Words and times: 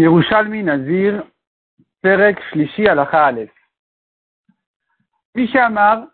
Yerushalmi 0.00 0.62
Nazir, 0.62 1.22
Perek 2.02 2.38
Shlishi 2.50 2.88
Alacha 2.88 3.26
Aleph. 3.26 3.50
Mishamar, 5.36 6.08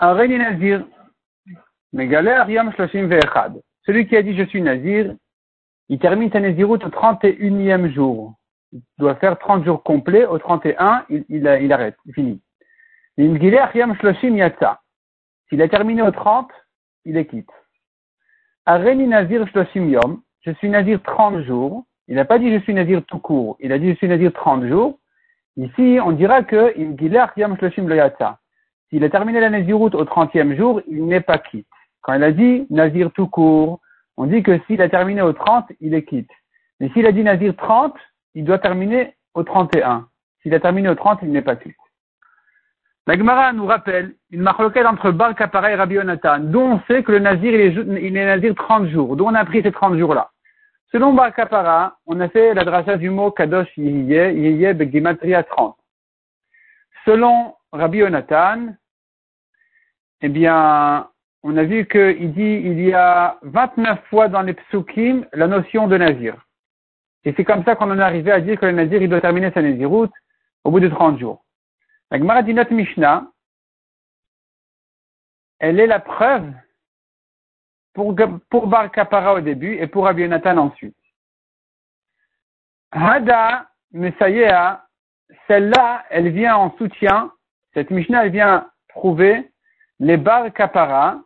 Areni 0.00 0.38
Nazir, 0.38 0.84
Megaler 1.92 2.48
Yom 2.48 2.70
Shloshim 2.72 3.08
Ve'echad. 3.08 3.60
Celui 3.84 4.06
qui 4.06 4.16
a 4.16 4.22
dit 4.22 4.36
je 4.36 4.44
suis 4.44 4.62
Nazir, 4.62 5.16
il 5.88 5.98
termine 5.98 6.30
sa 6.30 6.38
Nazirut 6.38 6.78
au 6.84 6.88
31e 6.88 7.92
jour. 7.92 8.34
Il 8.72 8.82
doit 8.98 9.16
faire 9.16 9.36
30 9.36 9.64
jours 9.64 9.82
complets. 9.82 10.24
Au 10.24 10.38
31, 10.38 11.04
il, 11.08 11.72
arrête, 11.72 11.96
il 12.04 12.14
finit. 12.14 12.40
Imgiler 13.18 13.64
Yom 13.74 13.96
Shloshim 13.96 14.36
Yatsa. 14.36 14.80
S'il 15.48 15.60
a 15.62 15.68
terminé 15.68 16.02
au 16.02 16.12
30, 16.12 16.50
il 17.04 17.16
est 17.16 17.26
quitte. 17.26 17.50
Areni 18.64 19.08
Nazir 19.08 19.44
Shloshim 19.48 19.88
Yom. 19.88 20.22
Je 20.42 20.52
suis 20.52 20.68
Nazir 20.68 21.02
30 21.02 21.42
jours. 21.42 21.84
Il 22.08 22.16
n'a 22.16 22.24
pas 22.24 22.38
dit 22.38 22.52
je 22.52 22.60
suis 22.60 22.74
Nazir 22.74 23.02
tout 23.04 23.18
court. 23.18 23.56
Il 23.60 23.70
a 23.72 23.78
dit 23.78 23.90
je 23.90 23.96
suis 23.96 24.08
Nazir 24.08 24.32
30 24.32 24.66
jours. 24.66 24.98
Ici, 25.56 25.98
on 26.02 26.12
dira 26.12 26.42
que. 26.42 26.72
S'il 28.90 29.04
a 29.04 29.10
terminé 29.10 29.40
la 29.40 29.50
Naziroute 29.50 29.94
au 29.94 30.04
30e 30.04 30.56
jour, 30.56 30.80
il 30.88 31.04
n'est 31.04 31.20
pas 31.20 31.38
quitte. 31.38 31.66
Quand 32.00 32.14
il 32.14 32.22
a 32.24 32.32
dit 32.32 32.66
Nazir 32.70 33.10
tout 33.12 33.26
court, 33.26 33.80
on 34.16 34.26
dit 34.26 34.42
que 34.42 34.58
s'il 34.66 34.80
a 34.80 34.88
terminé 34.88 35.20
au 35.20 35.32
30, 35.32 35.66
il 35.80 35.94
est 35.94 36.04
quitte. 36.04 36.30
Mais 36.80 36.88
s'il 36.90 37.04
a 37.06 37.12
dit 37.12 37.22
Nazir 37.22 37.54
30, 37.56 37.94
il 38.34 38.44
doit 38.44 38.58
terminer 38.58 39.14
au 39.34 39.42
31. 39.42 40.08
S'il 40.42 40.54
a 40.54 40.60
terminé 40.60 40.88
au 40.88 40.94
30, 40.94 41.18
il 41.22 41.32
n'est 41.32 41.42
pas 41.42 41.56
quitte. 41.56 41.76
La 43.06 43.16
Gemara 43.16 43.52
nous 43.52 43.66
rappelle 43.66 44.14
une 44.30 44.42
marloquette 44.42 44.86
entre 44.86 45.10
Bar 45.10 45.34
Kapara 45.34 45.72
et 45.72 45.74
Rabbi 45.74 45.94
Yonatan, 45.94 46.40
dont 46.40 46.72
on 46.72 46.80
sait 46.86 47.02
que 47.02 47.12
le 47.12 47.18
Nazir, 47.18 47.52
il 47.52 47.60
est, 47.60 48.02
il 48.02 48.16
est 48.16 48.26
Nazir 48.26 48.54
30 48.54 48.88
jours, 48.88 49.16
d'où 49.16 49.24
on 49.24 49.34
a 49.34 49.44
pris 49.44 49.62
ces 49.62 49.72
30 49.72 49.98
jours-là? 49.98 50.30
Selon 50.90 51.12
Bar 51.12 51.34
Kapara, 51.34 51.98
on 52.06 52.18
a 52.20 52.30
fait 52.30 52.54
la 52.54 52.64
dracha 52.64 52.96
du 52.96 53.10
mot 53.10 53.30
Kadosh 53.30 53.68
Yiyeh, 53.76 54.32
Yiyeh 54.32 54.72
Begimatria 54.72 55.42
30. 55.42 55.76
Selon 57.04 57.54
Rabbi 57.72 57.98
Yonatan, 57.98 58.74
eh 60.22 60.28
bien, 60.28 61.10
on 61.42 61.56
a 61.58 61.64
vu 61.64 61.86
qu'il 61.86 62.32
dit 62.32 62.62
il 62.64 62.80
y 62.80 62.94
a 62.94 63.38
29 63.42 64.02
fois 64.08 64.28
dans 64.28 64.40
les 64.40 64.54
psukim 64.54 65.26
la 65.34 65.46
notion 65.46 65.88
de 65.88 65.98
Nazir. 65.98 66.36
Et 67.24 67.34
c'est 67.36 67.44
comme 67.44 67.64
ça 67.64 67.76
qu'on 67.76 67.90
en 67.90 67.98
est 67.98 68.02
arrivé 68.02 68.32
à 68.32 68.40
dire 68.40 68.58
que 68.58 68.64
le 68.64 68.72
Nazir, 68.72 69.02
il 69.02 69.10
doit 69.10 69.20
terminer 69.20 69.50
sa 69.52 69.60
Naziroute 69.60 70.12
au 70.64 70.70
bout 70.70 70.80
de 70.80 70.88
30 70.88 71.18
jours. 71.18 71.44
La 72.10 72.18
Gemara 72.18 72.42
Mishnah, 72.42 73.30
elle 75.58 75.80
est 75.80 75.86
la 75.86 76.00
preuve 76.00 76.50
pour, 77.98 78.14
pour 78.48 78.68
Bar 78.68 78.92
Kapara 78.92 79.34
au 79.34 79.40
début 79.40 79.74
et 79.74 79.88
pour 79.88 80.04
Rabbi 80.04 80.22
Yonatan 80.22 80.56
ensuite. 80.56 80.94
Hada 82.92 83.66
Messayea, 83.92 84.84
celle-là, 85.48 86.04
elle 86.08 86.28
vient 86.28 86.56
en 86.56 86.70
soutien, 86.76 87.32
cette 87.74 87.90
Mishnah, 87.90 88.26
elle 88.26 88.30
vient 88.30 88.68
prouver 88.88 89.50
les 89.98 90.16
Bar 90.16 90.52
Kapara 90.52 91.18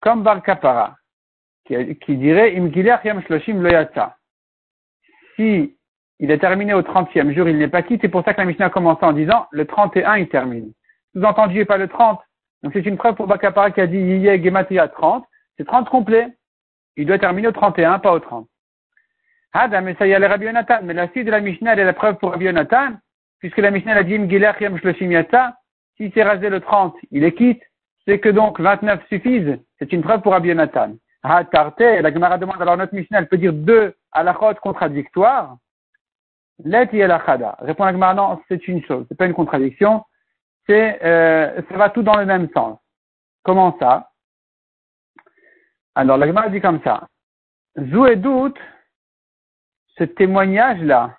comme 0.00 0.22
Bar 0.22 0.42
Kapara, 0.42 0.96
qui, 1.64 2.16
dirait 2.18 2.54
Imgilach 2.58 3.06
Yam 3.06 3.22
Shloshim 3.22 3.62
Loyata. 3.62 4.18
Si 5.34 5.78
il 6.18 6.30
est 6.30 6.38
terminé 6.38 6.74
au 6.74 6.82
30e 6.82 7.32
jour, 7.32 7.48
il 7.48 7.56
n'est 7.56 7.68
pas 7.68 7.82
quitte, 7.82 8.02
c'est 8.02 8.10
pour 8.10 8.22
ça 8.22 8.34
que 8.34 8.40
la 8.40 8.44
Mishnah 8.44 8.66
a 8.66 8.70
commencé 8.70 9.02
en 9.02 9.14
disant 9.14 9.46
le 9.50 9.66
31 9.66 10.18
il 10.18 10.28
termine. 10.28 10.72
Sous-entendu, 11.14 11.64
pas 11.64 11.78
le 11.78 11.88
30. 11.88 12.20
Donc 12.62 12.74
c'est 12.74 12.84
une 12.84 12.98
preuve 12.98 13.14
pour 13.14 13.26
Bar 13.26 13.38
Kapara 13.38 13.70
qui 13.70 13.80
a 13.80 13.86
dit 13.86 13.96
Yiyeh 13.96 14.44
Gematria 14.44 14.88
30. 14.88 15.24
C'est 15.58 15.66
30 15.66 15.90
complet. 15.90 16.28
Il 16.96 17.06
doit 17.06 17.18
terminer 17.18 17.48
au 17.48 17.52
31, 17.52 17.98
pas 17.98 18.12
au 18.12 18.20
30. 18.20 18.48
Ah, 19.52 19.68
mais 19.80 19.94
ça 19.96 20.06
y 20.06 20.10
est, 20.10 20.16
Rabbi 20.16 20.46
Yonatan. 20.46 20.80
Mais 20.84 20.94
la 20.94 21.08
suite 21.08 21.26
de 21.26 21.30
la 21.30 21.40
Mishnah, 21.40 21.74
est 21.74 21.84
la 21.84 21.92
preuve 21.92 22.16
pour 22.16 22.30
Rabbi 22.30 22.44
Yonatan, 22.46 22.96
puisque 23.40 23.58
la 23.58 23.70
Mishnah 23.70 23.96
a 23.96 24.02
dit 24.02 24.14
Yam 24.14 24.78
Shloshim 24.78 25.10
Yata. 25.10 25.56
Si 25.96 26.12
c'est 26.14 26.22
rasé 26.22 26.48
le 26.48 26.60
30, 26.60 26.94
il 27.10 27.24
est 27.24 27.34
quitte. 27.34 27.62
C'est 28.06 28.20
que 28.20 28.28
donc 28.28 28.60
29 28.60 29.06
suffisent. 29.08 29.58
C'est 29.78 29.92
une 29.92 30.02
preuve 30.02 30.22
pour 30.22 30.32
Rabbi 30.32 30.48
Yonatan. 30.48 30.94
Ah, 31.22 31.44
Tarte, 31.44 31.80
la 31.80 32.12
Gemara 32.12 32.38
demande 32.38 32.62
alors 32.62 32.76
notre 32.76 32.94
Mishnah, 32.94 33.24
peut 33.24 33.38
dire 33.38 33.52
deux 33.52 33.94
à 34.12 34.22
la 34.22 34.34
contradictoires. 34.34 35.56
Let 36.64 36.90
yelachada. 36.92 37.56
Répond 37.60 37.84
la 37.84 37.92
Gemara, 37.92 38.14
non, 38.14 38.40
c'est 38.48 38.66
une 38.68 38.84
chose. 38.84 39.06
C'est 39.08 39.16
pas 39.16 39.26
une 39.26 39.34
contradiction. 39.34 40.04
C'est, 40.66 41.02
euh, 41.02 41.60
ça 41.68 41.76
va 41.76 41.90
tout 41.90 42.02
dans 42.02 42.16
le 42.16 42.26
même 42.26 42.48
sens. 42.54 42.78
Comment 43.42 43.76
ça? 43.80 44.07
Alors, 45.98 46.16
la 46.16 46.28
Gemara 46.28 46.48
dit 46.48 46.60
comme 46.60 46.80
ça. 46.84 47.08
Zou 47.76 48.06
et 48.06 48.14
doute, 48.14 48.56
ce 49.96 50.04
témoignage-là, 50.04 51.18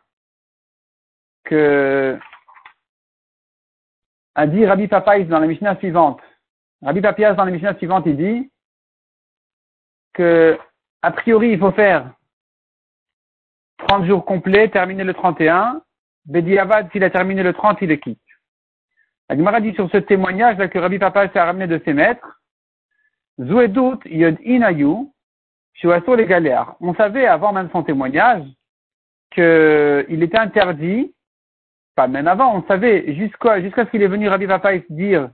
que 1.44 2.18
a 4.36 4.48
dit 4.48 4.66
Rabbi 4.66 4.88
Papais 4.88 5.26
dans 5.26 5.40
la 5.40 5.48
Mishnah 5.48 5.76
suivante. 5.80 6.22
Rabbi 6.82 7.02
Papias 7.02 7.34
dans 7.34 7.44
la 7.44 7.52
Mishnah 7.52 7.76
suivante, 7.76 8.06
il 8.06 8.16
dit 8.16 8.50
que, 10.14 10.58
a 11.02 11.12
priori, 11.12 11.50
il 11.50 11.60
faut 11.60 11.74
faire 11.74 12.14
30 13.80 14.06
jours 14.06 14.24
complets, 14.24 14.70
terminer 14.70 15.04
le 15.04 15.14
31. 15.14 15.82
Bediavad, 16.24 16.90
s'il 16.94 17.04
a 17.04 17.10
terminé 17.10 17.44
le 17.44 17.52
30, 17.52 17.80
il 17.82 17.92
est 17.92 18.00
quitte. 18.00 18.22
La 19.28 19.36
Gemara 19.36 19.60
dit 19.60 19.74
sur 19.74 19.92
ce 19.92 19.98
témoignage-là 19.98 20.70
que 20.70 20.80
Rabbi 20.80 21.00
Papa 21.00 21.28
s'est 21.28 21.42
ramené 21.42 21.68
de 21.68 21.82
ses 21.84 21.92
maîtres, 21.92 22.39
Zouedout 23.40 24.00
yod 24.06 24.38
inayu, 24.44 25.08
les 25.84 26.26
galères. 26.26 26.76
On 26.82 26.94
savait 26.94 27.26
avant 27.26 27.54
même 27.54 27.70
son 27.72 27.84
témoignage 27.84 28.44
qu'il 29.32 30.24
était 30.24 30.38
interdit, 30.38 31.14
pas 31.96 32.08
même 32.08 32.28
avant, 32.28 32.56
on 32.56 32.68
savait 32.68 33.14
jusqu'à 33.16 33.62
jusqu'à 33.62 33.86
ce 33.86 33.92
qu'il 33.92 34.02
est 34.02 34.08
venu 34.08 34.28
Rabbi 34.28 34.48
Papa 34.48 34.78
dire 34.90 35.30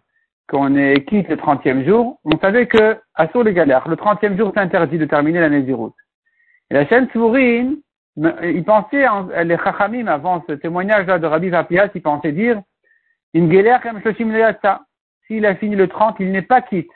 qu'on 0.47 0.75
est 0.75 1.03
quitte 1.07 1.29
le 1.29 1.37
30e 1.37 1.85
jour, 1.85 2.19
on 2.23 2.37
savait 2.37 2.67
que 2.67 2.99
Assur 3.15 3.43
les 3.43 3.53
galères, 3.53 3.87
le 3.87 3.95
30e 3.95 4.37
jour 4.37 4.51
c'est 4.53 4.61
interdit 4.61 4.99
de 4.99 5.05
terminer 5.05 5.39
la 5.39 5.49
Nézirut. 5.49 5.91
Et 6.69 6.75
la 6.75 6.85
chaîne 6.87 7.09
Sourine, 7.11 7.77
il 8.17 8.63
pensait, 8.63 9.05
les 9.43 9.57
Chachamim 9.57 10.07
avant 10.07 10.43
ce 10.47 10.53
témoignage-là 10.53 11.19
de 11.19 11.25
Rabbi 11.25 11.49
Papias, 11.49 11.89
il 11.93 12.01
pensait 12.01 12.31
dire, 12.31 12.61
comme 13.33 14.01
S'il 15.27 15.45
a 15.45 15.55
fini 15.55 15.75
le 15.75 15.87
30, 15.87 16.17
il 16.19 16.31
n'est 16.31 16.41
pas 16.41 16.61
quitte. 16.61 16.91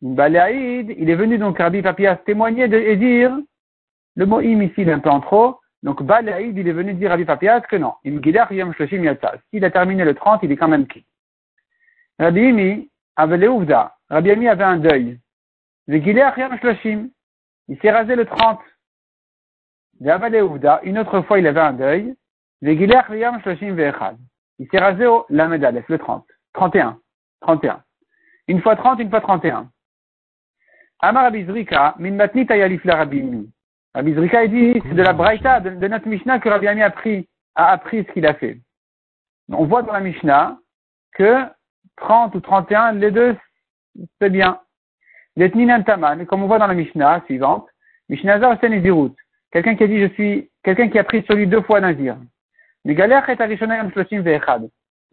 Il 0.00 1.10
est 1.10 1.14
venu 1.14 1.38
donc 1.38 1.58
Rabbi 1.58 1.82
Papias 1.82 2.16
témoigner 2.16 2.68
de, 2.68 2.78
et 2.78 2.96
dire, 2.96 3.36
le 4.14 4.26
mot 4.26 4.38
im 4.38 4.62
ici 4.62 4.74
il 4.78 4.88
est 4.88 4.96
peu 4.98 5.10
en 5.10 5.20
trop, 5.20 5.60
donc 5.82 6.02
Baléaïd, 6.02 6.56
il 6.56 6.68
est 6.68 6.72
venu 6.72 6.94
dire 6.94 7.10
Rabbi 7.10 7.24
Papias 7.24 7.60
que 7.62 7.76
non, 7.76 7.94
S'il 8.02 9.64
a 9.64 9.70
terminé 9.70 10.04
le 10.04 10.14
30, 10.14 10.40
il 10.42 10.52
est 10.52 10.56
quand 10.56 10.68
même 10.68 10.86
qui? 10.86 11.04
Rabbi 12.18 12.40
Imi 12.40 12.90
avait 13.16 13.36
les 13.38 13.48
Rabbi 13.48 14.30
Imi 14.30 14.48
avait 14.48 14.64
un 14.64 14.78
deuil. 14.78 15.18
Il 15.86 16.02
s'est 17.80 17.90
rasé 17.90 18.16
le 18.16 18.24
30. 18.24 18.60
Une 20.82 20.98
autre 20.98 21.22
fois, 21.22 21.38
il 21.38 21.46
avait 21.46 21.60
un 21.60 21.72
deuil. 21.72 22.14
Il 22.60 22.78
s'est 24.70 24.78
rasé 24.78 25.06
au 25.06 25.26
Lamedalef, 25.28 25.88
le 25.88 25.98
30. 25.98 26.26
31. 26.54 26.98
31. 27.40 27.82
Une 28.48 28.60
fois 28.60 28.76
30, 28.76 29.00
une 29.00 29.10
fois 29.10 29.20
31. 29.20 29.70
Amar 31.00 31.26
Abizrika, 31.26 31.94
min 31.98 32.12
matnit 32.12 32.50
ayalif 32.50 32.82
rabbi 32.84 33.22
Abizrika, 33.94 34.44
il 34.44 34.50
dit, 34.50 34.82
c'est 34.82 34.94
de 34.94 35.02
la 35.02 35.12
braïta, 35.12 35.60
de, 35.60 35.88
notre 35.88 36.08
Mishnah 36.08 36.38
que 36.40 36.48
Rabbi 36.48 36.68
Ami 36.68 36.82
a 36.82 36.86
appris, 36.86 37.28
a 37.54 37.70
appris 37.72 38.04
ce 38.04 38.12
qu'il 38.12 38.26
a 38.26 38.34
fait. 38.34 38.58
On 39.50 39.64
voit 39.64 39.82
dans 39.82 39.92
la 39.92 40.00
Mishnah 40.00 40.58
que 41.12 41.44
30 41.96 42.34
ou 42.34 42.40
31, 42.40 42.92
les 42.92 43.10
deux, 43.10 43.36
c'est 44.20 44.30
bien. 44.30 44.60
L'etnin 45.36 45.82
taman, 45.82 46.26
comme 46.26 46.42
on 46.42 46.46
voit 46.46 46.58
dans 46.58 46.66
la 46.66 46.74
Mishnah 46.74 47.22
suivante, 47.26 47.66
Mishnazar 48.08 48.58
Senizirut. 48.60 49.14
Quelqu'un 49.52 49.76
qui 49.76 49.84
a 49.84 49.86
dit, 49.86 50.00
je 50.00 50.08
suis, 50.14 50.50
quelqu'un 50.62 50.88
qui 50.88 50.98
a 50.98 51.04
pris 51.04 51.22
sur 51.22 51.34
lui 51.34 51.46
deux 51.46 51.62
fois 51.62 51.80
Nazir. 51.80 52.16
Il 52.84 52.94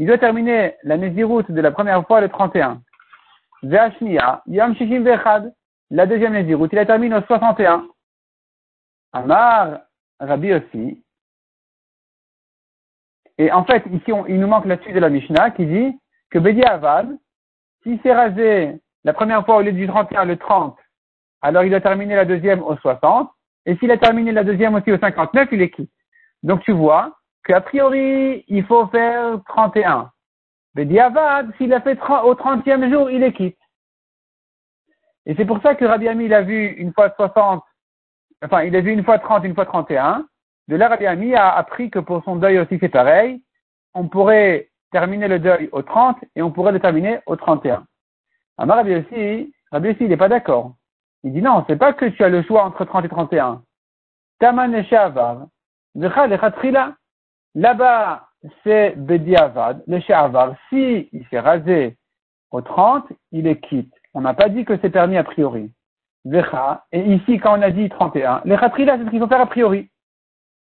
doit 0.07 0.17
terminer 0.17 0.73
la 0.83 0.97
Nazirut 0.97 1.45
de 1.49 1.61
la 1.61 1.71
première 1.71 2.05
fois 2.05 2.21
le 2.21 2.29
31. 2.29 2.81
Yam 3.63 4.75
Shishim. 4.75 5.03
La 5.91 6.05
deuxième 6.05 6.33
Nézirut, 6.33 6.69
il 6.71 6.75
la 6.75 6.85
termine 6.85 7.13
au 7.13 7.21
61. 7.21 7.87
Amar, 9.13 9.81
Rabbi 10.19 10.53
aussi. 10.53 11.03
Et 13.37 13.51
en 13.51 13.65
fait, 13.65 13.83
ici, 13.91 14.11
il 14.27 14.39
nous 14.39 14.47
manque 14.47 14.65
la 14.65 14.79
suite 14.79 14.95
de 14.95 14.99
la 14.99 15.09
Mishnah 15.09 15.51
qui 15.51 15.65
dit 15.65 15.97
que 16.29 16.39
Bedi 16.39 16.63
Avad, 16.63 17.09
s'il 17.83 18.01
s'est 18.01 18.13
rasé 18.13 18.81
la 19.03 19.13
première 19.13 19.45
fois 19.45 19.57
au 19.57 19.61
lieu 19.61 19.71
du 19.71 19.87
31 19.87 20.25
le 20.25 20.37
30, 20.37 20.77
alors 21.41 21.63
il 21.63 21.75
a 21.75 21.81
terminé 21.81 22.15
la 22.15 22.25
deuxième 22.25 22.63
au 22.63 22.75
60. 22.77 23.29
Et 23.67 23.75
s'il 23.77 23.91
a 23.91 23.97
terminé 23.97 24.31
la 24.31 24.43
deuxième 24.43 24.75
aussi 24.75 24.91
au 24.91 24.97
59, 24.97 25.49
il 25.51 25.61
est 25.61 25.69
quitte. 25.69 25.91
Donc 26.43 26.61
tu 26.63 26.71
vois 26.71 27.17
qu'a 27.43 27.61
priori, 27.61 28.43
il 28.47 28.65
faut 28.65 28.87
faire 28.87 29.39
31. 29.47 30.11
Bedi 30.73 30.99
Avad, 30.99 31.51
s'il 31.57 31.73
a 31.73 31.81
fait 31.81 31.99
au 32.01 32.33
30e 32.33 32.91
jour, 32.91 33.09
il 33.09 33.23
est 33.23 33.33
quitte. 33.33 33.57
Et 35.25 35.35
c'est 35.35 35.45
pour 35.45 35.61
ça 35.61 35.75
que 35.75 35.85
Rabbi 35.85 36.07
Ami, 36.07 36.25
il 36.25 36.33
a 36.33 36.41
vu 36.41 36.67
une 36.73 36.93
fois 36.93 37.13
60, 37.15 37.63
enfin, 38.43 38.63
il 38.63 38.75
a 38.75 38.81
vu 38.81 38.91
une 38.91 39.03
fois 39.03 39.19
30, 39.19 39.43
une 39.43 39.55
fois 39.55 39.65
31. 39.65 40.27
De 40.67 40.75
là, 40.75 40.87
Rabbi 40.87 41.05
Ami 41.05 41.35
a 41.35 41.55
appris 41.55 41.89
que 41.89 41.99
pour 41.99 42.23
son 42.23 42.35
deuil 42.35 42.59
aussi 42.59 42.77
c'est 42.79 42.89
pareil. 42.89 43.41
On 43.93 44.07
pourrait 44.07 44.69
terminer 44.91 45.27
le 45.27 45.39
deuil 45.39 45.69
au 45.71 45.81
30 45.81 46.17
et 46.35 46.41
on 46.41 46.51
pourrait 46.51 46.71
le 46.71 46.79
terminer 46.79 47.19
au 47.25 47.35
31. 47.35 47.85
Amar 48.57 48.77
Rabbi 48.77 48.95
aussi, 48.95 49.53
Rabbi 49.71 49.89
aussi, 49.89 50.03
il 50.03 50.09
n'est 50.09 50.17
pas 50.17 50.29
d'accord. 50.29 50.75
Il 51.23 51.33
dit 51.33 51.41
non, 51.41 51.65
c'est 51.67 51.75
pas 51.75 51.93
que 51.93 52.05
tu 52.05 52.23
as 52.23 52.29
le 52.29 52.43
choix 52.43 52.63
entre 52.63 52.85
30 52.85 53.05
et 53.05 53.09
31. 53.09 53.63
Taman 54.39 54.75
Avar, 54.91 55.47
Là-bas, 57.55 58.27
c'est 58.63 58.93
Bediavad, 58.97 59.83
le 59.87 59.99
She'avar. 60.01 60.55
Si 60.69 61.09
il 61.11 61.25
s'est 61.29 61.39
rasé 61.39 61.97
au 62.51 62.61
30, 62.61 63.07
il 63.31 63.47
est 63.47 63.59
quitte. 63.59 63.93
On 64.15 64.21
n'a 64.21 64.33
pas 64.33 64.49
dit 64.49 64.63
que 64.63 64.77
c'est 64.81 64.89
permis 64.89 65.17
a 65.17 65.23
priori. 65.23 65.71
Et 66.91 67.13
ici, 67.13 67.37
quand 67.37 67.59
on 67.59 67.61
a 67.61 67.69
dit 67.69 67.89
31, 67.89 68.41
les 68.45 68.57
Khatrila, 68.57 68.97
c'est 68.97 69.05
ce 69.05 69.09
qu'il 69.09 69.19
faut 69.19 69.27
faire 69.27 69.41
a 69.41 69.45
priori. 69.45 69.89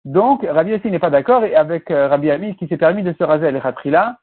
Donc, 0.05 0.45
Rabbi 0.47 0.71
Yossi 0.71 0.91
n'est 0.91 0.99
pas 0.99 1.09
d'accord 1.09 1.43
et 1.43 1.55
avec 1.55 1.89
euh, 1.89 2.07
Rabbi 2.07 2.29
Ami 2.29 2.55
qui 2.57 2.67
s'est 2.67 2.77
permis 2.77 3.03
de 3.03 3.13
se 3.13 3.23
raser 3.23 3.51
les 3.51 3.59
Khatrila, 3.59 4.17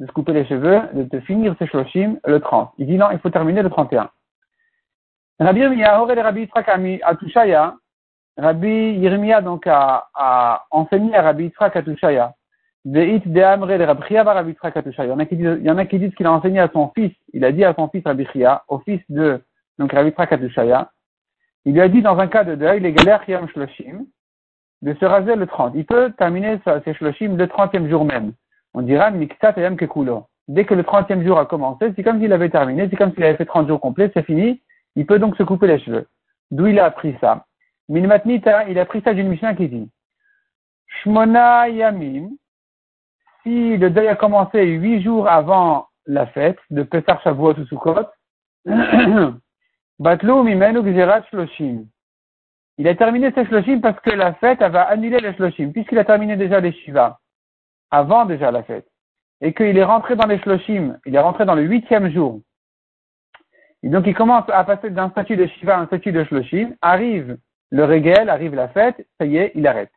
de 0.00 0.06
se 0.06 0.12
couper 0.12 0.32
les 0.32 0.46
cheveux, 0.46 0.80
de, 0.94 1.20
finir 1.20 1.54
ses 1.58 1.66
shloshim 1.66 2.18
le 2.26 2.40
30. 2.40 2.72
Il 2.78 2.86
dit 2.86 2.96
non, 2.96 3.10
il 3.12 3.18
faut 3.18 3.30
terminer 3.30 3.62
le 3.62 3.70
31. 3.70 4.10
Rabbi 5.38 5.60
Yirmiyah, 5.60 6.02
aurait 6.02 6.20
Rabbi 6.20 6.40
Yitzhak 6.42 6.68
à 6.68 7.14
Tushaya, 7.14 7.76
Rabbi 8.36 8.94
Yirmiyah 8.98 9.42
donc 9.42 9.66
a, 9.66 10.64
enseigné 10.70 11.14
à 11.14 11.22
Rabbi 11.22 11.44
Yitzhak 11.44 11.76
à 11.76 11.82
Tushaya. 11.82 12.34
Il 12.84 12.96
y 12.96 13.44
en 15.10 15.18
a 15.18 15.26
qui 15.26 15.36
disent, 15.36 16.00
disent 16.00 16.14
qu'il 16.14 16.26
a 16.26 16.32
enseigné 16.32 16.58
à 16.58 16.68
son 16.72 16.90
fils, 16.96 17.12
il 17.32 17.44
a 17.44 17.52
dit 17.52 17.64
à 17.64 17.74
son 17.74 17.88
fils 17.88 18.02
Rabbi 18.04 18.26
Chia, 18.32 18.64
au 18.66 18.80
fils 18.80 19.00
de, 19.08 19.40
donc 19.78 19.92
Rabbi 19.92 20.12
Katushaya, 20.12 20.90
il 21.64 21.74
lui 21.74 21.80
a 21.80 21.88
dit 21.88 22.02
dans 22.02 22.18
un 22.18 22.26
cas 22.26 22.42
de 22.42 22.56
deuil, 22.56 22.80
les 22.80 22.92
galères 22.92 23.22
Shloshim, 23.24 24.06
de 24.82 24.94
se 24.94 25.04
raser 25.04 25.36
le 25.36 25.46
30. 25.46 25.74
Il 25.76 25.86
peut 25.86 26.12
terminer 26.18 26.58
ses 26.84 26.94
Shloshim 26.94 27.36
le 27.36 27.46
30e 27.46 27.88
jour 27.88 28.04
même. 28.04 28.32
On 28.74 28.82
dira 28.82 29.12
Miktat 29.12 29.54
Yam 29.58 29.76
Kekulo. 29.76 30.26
Dès 30.48 30.64
que 30.64 30.74
le 30.74 30.82
30e 30.82 31.24
jour 31.24 31.38
a 31.38 31.46
commencé, 31.46 31.92
c'est 31.94 32.02
comme 32.02 32.20
s'il 32.20 32.32
avait 32.32 32.50
terminé, 32.50 32.88
c'est 32.90 32.96
comme 32.96 33.12
s'il 33.12 33.22
avait 33.22 33.36
fait 33.36 33.44
30 33.44 33.68
jours 33.68 33.80
complets, 33.80 34.10
c'est 34.12 34.26
fini. 34.26 34.60
Il 34.96 35.06
peut 35.06 35.20
donc 35.20 35.36
se 35.36 35.44
couper 35.44 35.68
les 35.68 35.78
cheveux. 35.78 36.08
D'où 36.50 36.66
il 36.66 36.80
a 36.80 36.86
appris 36.86 37.14
ça. 37.20 37.46
Minmatnita, 37.88 38.68
il 38.68 38.78
a 38.78 38.82
appris 38.82 39.02
ça 39.02 39.14
d'une 39.14 39.28
mission 39.28 39.54
qui 39.54 39.68
dit 39.68 39.88
Shmona 40.86 41.68
Yamim, 41.68 42.30
si 43.42 43.76
le 43.76 43.90
deuil 43.90 44.08
a 44.08 44.16
commencé 44.16 44.64
huit 44.64 45.02
jours 45.02 45.28
avant 45.28 45.88
la 46.06 46.26
fête 46.26 46.58
de 46.70 46.82
Pesach 46.82 47.22
Shavuot 47.22 47.54
ou 47.54 47.66
Sukkot, 47.66 48.06
Batlou 49.98 50.42
Mimenu 50.42 50.82
Gzerat 50.82 51.22
Shloshim. 51.30 51.86
Il 52.78 52.88
a 52.88 52.94
terminé 52.94 53.30
ses 53.32 53.44
Shloshim 53.44 53.80
parce 53.80 54.00
que 54.00 54.10
la 54.10 54.34
fête 54.34 54.60
va 54.60 54.82
annuler 54.82 55.20
les 55.20 55.34
Shloshim, 55.34 55.72
puisqu'il 55.72 55.98
a 55.98 56.04
terminé 56.04 56.36
déjà 56.36 56.60
les 56.60 56.72
Shiva, 56.72 57.18
avant 57.90 58.24
déjà 58.24 58.50
la 58.50 58.62
fête, 58.62 58.88
et 59.40 59.52
qu'il 59.52 59.76
est 59.76 59.84
rentré 59.84 60.16
dans 60.16 60.26
les 60.26 60.38
Shloshim, 60.38 60.98
il 61.06 61.14
est 61.14 61.20
rentré 61.20 61.44
dans 61.44 61.54
le 61.54 61.62
huitième 61.62 62.10
jour. 62.10 62.40
Et 63.82 63.88
donc 63.88 64.06
il 64.06 64.14
commence 64.14 64.48
à 64.48 64.64
passer 64.64 64.90
d'un 64.90 65.10
statut 65.10 65.36
de 65.36 65.46
Shiva 65.46 65.76
à 65.76 65.80
un 65.80 65.86
statut 65.86 66.12
de 66.12 66.24
Shloshim, 66.24 66.74
arrive 66.80 67.36
le 67.70 67.84
Régel, 67.84 68.28
arrive 68.28 68.54
la 68.54 68.68
fête, 68.68 69.06
ça 69.18 69.26
y 69.26 69.36
est, 69.36 69.52
il 69.54 69.66
arrête. 69.66 69.92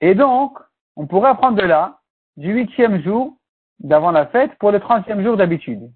Et 0.00 0.14
donc, 0.14 0.58
on 0.96 1.06
pourrait 1.06 1.30
apprendre 1.30 1.56
de 1.56 1.66
là 1.66 2.00
du 2.36 2.52
huitième 2.52 3.02
jour 3.02 3.36
d'avant 3.80 4.10
la 4.10 4.26
fête 4.26 4.52
pour 4.58 4.72
le 4.72 4.80
trentième 4.80 5.22
jour 5.22 5.36
d'habitude. 5.36 5.90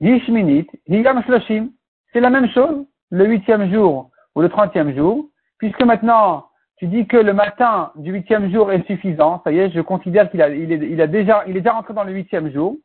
Yishminit, 0.00 0.66
Higam 0.86 1.22
Shloshim, 1.22 1.70
c'est 2.12 2.20
la 2.20 2.30
même 2.30 2.48
chose, 2.50 2.84
le 3.10 3.26
huitième 3.26 3.72
jour 3.72 4.10
ou 4.34 4.40
le 4.40 4.48
trentième 4.48 4.94
jour, 4.94 5.28
puisque 5.58 5.82
maintenant 5.82 6.46
tu 6.76 6.86
dis 6.88 7.06
que 7.06 7.16
le 7.16 7.32
matin 7.32 7.92
du 7.94 8.12
huitième 8.12 8.50
jour 8.52 8.72
est 8.72 8.84
suffisant, 8.86 9.40
ça 9.44 9.52
y 9.52 9.58
est, 9.58 9.70
je 9.70 9.80
considère 9.80 10.30
qu'il 10.30 10.42
a, 10.42 10.48
il 10.48 10.72
est, 10.72 11.00
a 11.00 11.06
déjà, 11.06 11.44
il 11.46 11.56
est 11.56 11.60
déjà 11.60 11.72
rentré 11.72 11.94
dans 11.94 12.04
le 12.04 12.12
huitième 12.12 12.50
jour, 12.52 12.76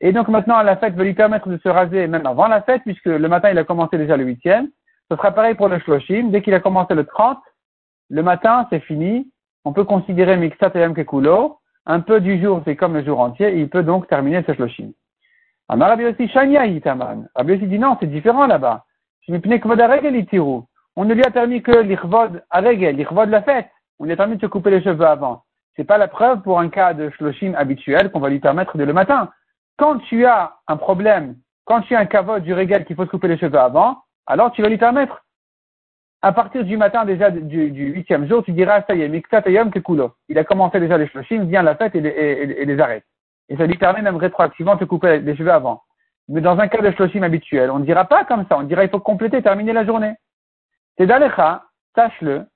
et 0.00 0.12
donc 0.12 0.28
maintenant 0.28 0.60
la 0.62 0.76
fête 0.76 0.94
va 0.94 1.04
lui 1.04 1.14
permettre 1.14 1.48
de 1.48 1.56
se 1.58 1.68
raser 1.68 2.06
même 2.08 2.26
avant 2.26 2.48
la 2.48 2.62
fête, 2.62 2.82
puisque 2.82 3.06
le 3.06 3.28
matin 3.28 3.50
il 3.50 3.58
a 3.58 3.64
commencé 3.64 3.96
déjà 3.96 4.16
le 4.16 4.24
huitième. 4.24 4.68
Ce 5.10 5.16
sera 5.16 5.32
pareil 5.32 5.54
pour 5.54 5.68
le 5.68 5.78
Shloshim, 5.78 6.30
dès 6.30 6.42
qu'il 6.42 6.54
a 6.54 6.60
commencé 6.60 6.94
le 6.94 7.06
30, 7.06 7.38
le 8.10 8.22
matin 8.22 8.66
c'est 8.70 8.80
fini, 8.80 9.30
on 9.64 9.72
peut 9.72 9.84
considérer 9.84 10.36
Miksat 10.36 10.72
et 10.74 10.94
Kekulo, 10.94 11.58
un 11.88 12.00
peu 12.00 12.20
du 12.20 12.40
jour, 12.40 12.60
c'est 12.64 12.76
comme 12.76 12.94
le 12.94 13.02
jour 13.02 13.18
entier, 13.18 13.58
il 13.58 13.68
peut 13.68 13.82
donc 13.82 14.06
terminer 14.08 14.44
ce 14.46 14.52
shloshim. 14.52 14.92
Amar 15.68 15.88
Rabbi 15.88 16.28
Shania 16.28 16.66
Yitaman. 16.66 17.28
Rabbi 17.34 17.54
aussi 17.54 17.66
dit 17.66 17.78
non, 17.78 17.96
c'est 17.98 18.06
différent 18.06 18.46
là-bas. 18.46 18.84
On 19.26 21.04
ne 21.04 21.14
lui 21.14 21.24
a 21.24 21.30
permis 21.30 21.62
que 21.62 21.78
l'irvod 21.80 22.42
regel, 22.50 22.96
l'irvod 22.96 23.30
la 23.30 23.42
fête. 23.42 23.68
On 23.98 24.04
lui 24.04 24.12
a 24.12 24.16
permis 24.16 24.36
de 24.36 24.40
se 24.42 24.46
couper 24.46 24.70
les 24.70 24.82
cheveux 24.82 25.06
avant. 25.06 25.44
C'est 25.76 25.84
pas 25.84 25.98
la 25.98 26.08
preuve 26.08 26.42
pour 26.42 26.60
un 26.60 26.68
cas 26.68 26.92
de 26.94 27.10
shloshim 27.10 27.54
habituel 27.54 28.10
qu'on 28.10 28.20
va 28.20 28.28
lui 28.28 28.40
permettre 28.40 28.76
de 28.76 28.84
le 28.84 28.92
matin. 28.92 29.30
Quand 29.76 29.98
tu 29.98 30.26
as 30.26 30.56
un 30.66 30.76
problème, 30.76 31.36
quand 31.64 31.82
tu 31.82 31.94
as 31.94 32.00
un 32.00 32.06
kavod 32.06 32.42
du 32.42 32.52
regel 32.52 32.84
qu'il 32.84 32.96
faut 32.96 33.04
se 33.04 33.10
couper 33.10 33.28
les 33.28 33.38
cheveux 33.38 33.58
avant, 33.58 33.98
alors 34.26 34.52
tu 34.52 34.62
vas 34.62 34.68
lui 34.68 34.78
permettre 34.78 35.24
à 36.22 36.32
partir 36.32 36.64
du 36.64 36.76
matin 36.76 37.04
déjà 37.04 37.30
du, 37.30 37.68
huitième 37.68 38.26
jour, 38.28 38.42
tu 38.42 38.52
diras, 38.52 38.82
ça 38.82 38.94
y 38.94 39.02
est, 39.02 39.08
Miktat 39.08 39.42
Kekulo. 39.42 40.12
Il 40.28 40.38
a 40.38 40.44
commencé 40.44 40.80
déjà 40.80 40.98
les 40.98 41.06
shloshim, 41.06 41.44
vient 41.44 41.62
la 41.62 41.76
fête 41.76 41.94
et 41.94 42.00
les, 42.00 42.80
arrête. 42.80 43.04
Et 43.48 43.56
ça 43.56 43.66
lui 43.66 43.78
permet 43.78 44.02
même 44.02 44.16
rétroactivement 44.16 44.76
de 44.76 44.84
couper 44.84 45.20
les 45.20 45.36
cheveux 45.36 45.52
avant. 45.52 45.82
Mais 46.28 46.40
dans 46.40 46.58
un 46.58 46.68
cas 46.68 46.82
de 46.82 46.90
shloshim 46.90 47.22
habituel, 47.22 47.70
on 47.70 47.78
ne 47.78 47.84
dira 47.84 48.04
pas 48.04 48.24
comme 48.24 48.44
ça, 48.48 48.58
on 48.58 48.64
dira 48.64 48.84
il 48.84 48.90
faut 48.90 49.00
compléter, 49.00 49.42
terminer 49.42 49.72
la 49.72 49.84
journée. 49.84 50.14
C'est 50.96 51.06
d'Alecha, 51.06 51.64
sache-le, 51.94 52.46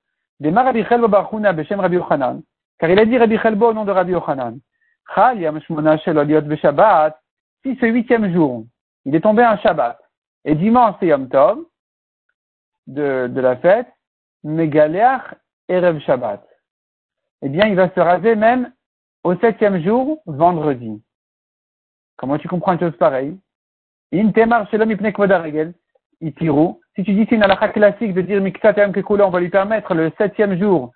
des 0.40 0.50
Rabbi 0.50 0.84
Chelbo 0.84 1.06
Barhuna 1.08 1.52
Beshem 1.52 1.78
Rabbi 1.78 1.98
car 2.78 2.90
il 2.90 2.98
a 2.98 3.04
dit 3.04 3.16
Rabbi 3.16 3.38
Chelbo 3.38 3.68
au 3.68 3.72
nom 3.72 3.84
de 3.84 3.92
Rabbi 3.92 4.12
Yochanan. 4.12 4.58
Chal 5.14 5.40
Yam 5.40 5.60
Shmona 5.60 5.96
Beshabbat, 5.96 7.16
si 7.62 7.76
ce 7.76 7.86
huitième 7.86 8.32
jour, 8.32 8.64
il 9.04 9.14
est 9.14 9.20
tombé 9.20 9.44
un 9.44 9.56
Shabbat, 9.58 9.98
et 10.44 10.54
dimanche 10.54 10.96
c'est 10.98 11.06
Yom 11.06 11.28
Tov, 11.28 11.60
de, 12.86 13.40
la 13.40 13.56
fête, 13.56 13.88
Megaleach 14.44 15.34
Erev 15.68 16.00
Shabbat. 16.00 16.46
Eh 17.42 17.48
bien, 17.48 17.66
il 17.66 17.76
va 17.76 17.90
se 17.90 18.00
raser 18.00 18.34
même 18.34 18.72
au 19.24 19.36
septième 19.36 19.82
jour, 19.82 20.22
vendredi. 20.26 21.02
Comment 22.16 22.38
tu 22.38 22.48
comprends 22.48 22.72
une 22.72 22.80
chose 22.80 22.96
pareille? 22.96 23.36
Ipne 24.12 25.12
kvodaregel, 25.12 25.72
itiru. 26.20 26.74
Si 26.94 27.04
tu 27.04 27.14
dis 27.14 27.26
c'est 27.28 27.36
une 27.36 27.42
halakha 27.42 27.68
classique 27.68 28.12
de 28.14 28.20
dire 28.20 28.40
miktatem 28.40 28.92
kekula, 28.92 29.26
on 29.26 29.30
va 29.30 29.40
lui 29.40 29.48
permettre 29.48 29.94
le 29.94 30.12
septième 30.18 30.58
jour, 30.58 30.92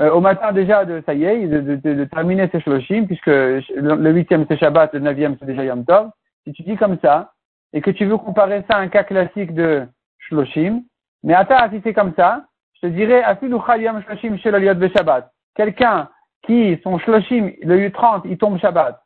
euh, 0.00 0.10
au 0.10 0.20
matin 0.20 0.52
déjà 0.52 0.84
de, 0.84 1.02
ça 1.04 1.14
y 1.14 1.24
est, 1.24 1.46
de, 1.46 2.04
terminer 2.04 2.48
ses 2.50 2.60
shloshim, 2.60 3.06
puisque 3.06 3.26
le 3.26 4.10
huitième 4.12 4.46
c'est 4.48 4.56
Shabbat, 4.56 4.94
le 4.94 5.00
neuvième 5.00 5.36
c'est 5.38 5.46
déjà 5.46 5.64
Yom 5.64 5.84
Tov. 5.84 6.10
Si 6.46 6.52
tu 6.52 6.62
dis 6.62 6.76
comme 6.76 6.98
ça, 7.02 7.32
et 7.72 7.80
que 7.80 7.90
tu 7.90 8.04
veux 8.04 8.18
comparer 8.18 8.64
ça 8.70 8.76
à 8.76 8.80
un 8.80 8.88
cas 8.88 9.04
classique 9.04 9.54
de 9.54 9.86
shloshim, 10.18 10.82
mais 11.22 11.34
attends, 11.34 11.70
si 11.70 11.80
c'est 11.82 11.94
comme 11.94 12.14
ça, 12.14 12.44
je 12.74 12.88
te 12.88 12.92
dirais, 12.92 13.22
shloshim 13.40 14.38
Shabbat. 14.38 15.30
Quelqu'un 15.54 16.08
qui, 16.42 16.80
son 16.82 16.98
shloshim, 16.98 17.52
le 17.62 17.88
30, 17.90 18.22
il 18.26 18.38
tombe 18.38 18.58
Shabbat, 18.58 19.00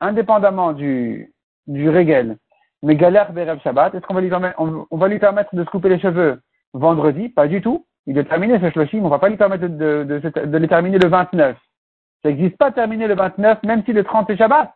indépendamment 0.00 0.72
du, 0.72 1.32
du 1.66 1.88
régel, 1.88 2.36
mais 2.82 2.96
galère 2.96 3.32
Berev 3.32 3.60
Shabbat, 3.60 3.94
est-ce 3.94 4.06
qu'on 4.06 4.14
va 4.14 4.20
lui 4.20 4.28
permettre, 4.28 4.60
on, 4.60 4.96
va 4.96 5.08
lui 5.08 5.18
permettre 5.18 5.54
de 5.54 5.64
se 5.64 5.70
couper 5.70 5.88
les 5.88 5.98
cheveux 5.98 6.40
vendredi? 6.74 7.28
Pas 7.28 7.48
du 7.48 7.60
tout. 7.60 7.86
Il 8.06 8.14
doit 8.14 8.24
terminer 8.24 8.58
ce 8.60 8.70
shloshim, 8.70 9.04
on 9.04 9.08
va 9.08 9.18
pas 9.18 9.28
lui 9.28 9.36
permettre 9.36 9.66
de, 9.66 10.04
de, 10.04 10.18
de, 10.18 10.46
de 10.46 10.58
les 10.58 10.68
terminer 10.68 10.98
le 10.98 11.08
29. 11.08 11.56
Ça 12.22 12.28
n'existe 12.28 12.56
pas 12.56 12.72
terminer 12.72 13.06
le 13.06 13.14
29, 13.14 13.62
même 13.62 13.84
si 13.84 13.92
le 13.92 14.04
30 14.04 14.30
est 14.30 14.36
Shabbat. 14.36 14.72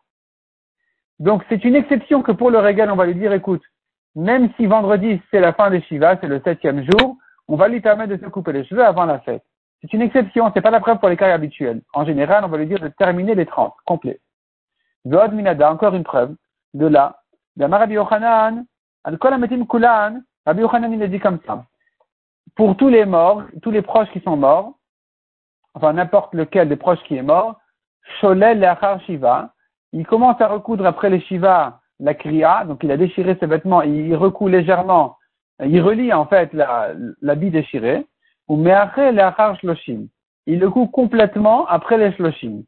Donc 1.18 1.44
c'est 1.48 1.64
une 1.64 1.76
exception 1.76 2.22
que 2.22 2.32
pour 2.32 2.50
le 2.50 2.58
régal, 2.58 2.90
on 2.90 2.96
va 2.96 3.06
lui 3.06 3.14
dire, 3.14 3.32
écoute, 3.32 3.62
même 4.14 4.50
si 4.56 4.66
vendredi 4.66 5.20
c'est 5.30 5.40
la 5.40 5.52
fin 5.52 5.70
des 5.70 5.80
Shiva, 5.82 6.16
c'est 6.20 6.26
le 6.28 6.40
septième 6.44 6.84
jour, 6.84 7.16
on 7.48 7.56
va 7.56 7.68
lui 7.68 7.80
permettre 7.80 8.14
de 8.14 8.22
se 8.22 8.28
couper 8.28 8.52
les 8.52 8.64
cheveux 8.64 8.84
avant 8.84 9.04
la 9.04 9.20
fête. 9.20 9.44
C'est 9.80 9.92
une 9.92 10.02
exception, 10.02 10.50
c'est 10.54 10.60
pas 10.60 10.70
la 10.70 10.80
preuve 10.80 10.98
pour 10.98 11.08
les 11.08 11.16
cas 11.16 11.32
habituels. 11.32 11.82
En 11.92 12.04
général, 12.04 12.44
on 12.44 12.48
va 12.48 12.58
lui 12.58 12.66
dire 12.66 12.78
de 12.78 12.88
terminer 12.88 13.34
les 13.34 13.46
30, 13.46 13.74
complets. 13.84 14.20
Zod 15.08 15.32
Minada, 15.32 15.72
encore 15.72 15.94
une 15.94 16.04
preuve, 16.04 16.36
de 16.74 16.86
là, 16.86 17.18
Rabbi 17.58 17.94
Yochanan, 17.94 18.64
Kulan, 19.68 20.20
Rabbi 20.46 20.60
Yochanan 20.60 20.92
il 20.92 21.02
a 21.02 21.08
dit 21.08 21.18
comme 21.18 21.40
ça. 21.46 21.64
Pour 22.54 22.76
tous 22.76 22.88
les 22.88 23.04
morts, 23.04 23.42
tous 23.62 23.70
les 23.70 23.82
proches 23.82 24.10
qui 24.12 24.20
sont 24.20 24.36
morts, 24.36 24.74
enfin 25.74 25.92
n'importe 25.94 26.34
lequel 26.34 26.68
des 26.68 26.76
proches 26.76 27.02
qui 27.04 27.16
est 27.16 27.22
mort, 27.22 27.58
Sholel 28.20 28.60
Lachar 28.60 29.00
Shiva, 29.02 29.52
il 29.92 30.06
commence 30.06 30.40
à 30.40 30.48
recoudre 30.48 30.86
après 30.86 31.10
les 31.10 31.20
Shiva 31.20 31.80
la 32.02 32.14
kriya, 32.14 32.64
donc 32.64 32.82
il 32.82 32.90
a 32.90 32.96
déchiré 32.96 33.36
ses 33.38 33.46
vêtements, 33.46 33.82
il 33.82 34.14
recoue 34.16 34.48
légèrement, 34.48 35.16
il 35.64 35.80
relie 35.80 36.12
en 36.12 36.26
fait 36.26 36.52
l'habit 37.22 37.50
déchiré, 37.50 38.04
ou 38.48 38.56
me'achel 38.56 39.14
le'achar 39.14 39.56
shloshim. 39.60 40.08
Il 40.46 40.58
le 40.58 40.68
coud 40.68 40.90
complètement 40.90 41.66
après 41.66 41.98
les 41.98 42.12
shloshim. 42.12 42.64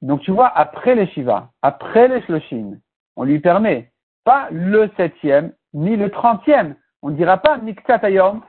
Donc 0.00 0.22
tu 0.22 0.30
vois, 0.30 0.48
après 0.48 0.94
les 0.94 1.06
shiva, 1.08 1.50
après 1.60 2.08
les 2.08 2.22
shloshim, 2.22 2.78
on 3.16 3.24
lui 3.24 3.38
permet 3.40 3.92
pas 4.24 4.48
le 4.50 4.90
septième, 4.96 5.52
ni 5.74 5.96
le 5.96 6.10
trentième. 6.10 6.74
On 7.02 7.10
ne 7.10 7.16
dira 7.16 7.36
pas 7.36 7.58
miktat 7.58 8.00
ayom 8.04 8.40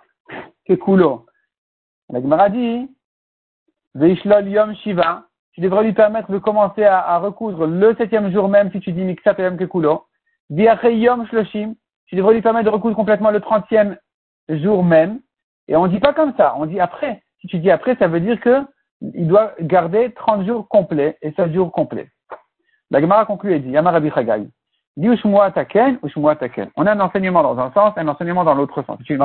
kekulo. 0.66 1.26
La 2.10 2.22
Gemara 2.22 2.50
dit, 2.50 2.90
Veishlol 3.96 4.48
Yom 4.48 4.76
Shiva, 4.76 5.26
tu 5.56 5.62
devrais 5.62 5.86
lui 5.86 5.94
permettre 5.94 6.30
de 6.32 6.38
commencer 6.38 6.84
à, 6.84 7.18
recoudre 7.18 7.66
le 7.66 7.96
septième 7.96 8.30
jour 8.32 8.50
même 8.50 8.72
si 8.74 8.82
tu 8.82 8.92
dis 8.92 9.04
Miksat 9.04 9.36
Yom 9.40 9.58
Kekulo. 9.58 10.04
Yom 10.50 11.26
Shloshim, 11.28 11.76
tu 12.08 12.16
devrais 12.16 12.34
lui 12.34 12.42
permettre 12.42 12.66
de 12.66 12.76
recoudre 12.76 12.96
complètement 12.98 13.32
le 13.32 13.40
trentième 13.40 13.98
jour 14.50 14.84
même. 14.84 15.22
Et 15.70 15.78
on 15.78 15.88
dit 15.88 16.00
pas 16.00 16.14
comme 16.14 16.34
ça, 16.36 16.56
on 16.58 16.66
dit 16.66 16.82
après. 16.82 17.24
Si 17.40 17.48
tu 17.48 17.60
dis 17.60 17.72
après, 17.72 17.96
ça 17.96 18.10
veut 18.10 18.20
dire 18.20 18.40
que 18.42 18.66
il 19.14 19.28
doit 19.28 19.54
garder 19.62 20.12
30 20.12 20.46
jours 20.46 20.68
complets 20.68 21.18
et 21.22 21.32
7 21.32 21.54
jours 21.54 21.72
complets. 21.72 22.10
La 22.92 23.00
Gemara 23.00 23.26
conclut 23.26 23.54
et 23.54 23.60
dit, 23.60 23.70
Yamarabi 23.70 24.12
Chagai. 24.12 24.48
Dit 24.98 25.10
Taken, 25.54 26.00
Taken. 26.40 26.70
On 26.76 26.86
a 26.86 26.92
un 26.92 27.00
enseignement 27.00 27.44
dans 27.44 27.60
un 27.60 27.72
sens, 27.72 27.94
un 27.96 28.08
enseignement 28.08 28.44
dans 28.44 28.56
l'autre 28.56 28.84
sens. 28.84 29.00
Une. 29.10 29.24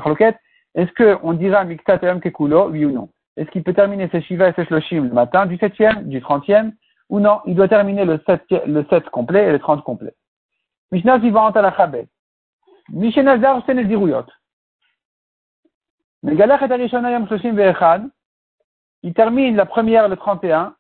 Est-ce 0.76 1.18
qu'on 1.18 1.32
dira 1.32 1.64
Miktat 1.64 1.98
Kekulo, 1.98 2.70
oui 2.70 2.84
ou 2.84 2.92
non? 2.92 3.08
Est-ce 3.40 3.50
qu'il 3.52 3.64
peut 3.64 3.72
terminer 3.72 4.06
ses 4.10 4.20
Shiva 4.20 4.50
et 4.50 4.52
ses 4.52 4.66
Shloshim 4.66 5.04
le 5.04 5.14
matin 5.14 5.46
du 5.46 5.56
septième, 5.56 6.06
du 6.10 6.20
trentième, 6.20 6.74
ou 7.08 7.20
non? 7.20 7.40
Il 7.46 7.54
doit 7.54 7.68
terminer 7.68 8.04
le 8.04 8.20
7, 8.26 8.42
le 8.66 8.84
7 8.90 9.08
complet 9.08 9.46
et 9.46 9.52
le 9.52 9.58
30 9.58 9.82
complet. 9.82 10.12
Mishnah 10.92 11.20
suivante 11.20 11.56
à 11.56 11.62
la 11.62 11.74
Chabet. 11.74 12.06
Seneziruyot. 12.92 14.26
Et 16.28 16.34
Yam 16.34 17.26
Shloshim 17.28 17.54
Ve'echad. 17.54 18.10
Il 19.02 19.14
termine 19.14 19.56
la 19.56 19.64
première 19.64 20.06
le 20.06 20.16
31. 20.16 20.74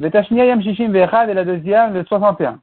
Le 0.00 0.10
Tashnia 0.10 0.46
Yam 0.46 0.60
Shishim 0.60 0.90
Ve'echad 0.90 1.30
et 1.30 1.34
la 1.34 1.44
deuxième 1.44 1.94
le 1.94 2.04
61. 2.04 2.60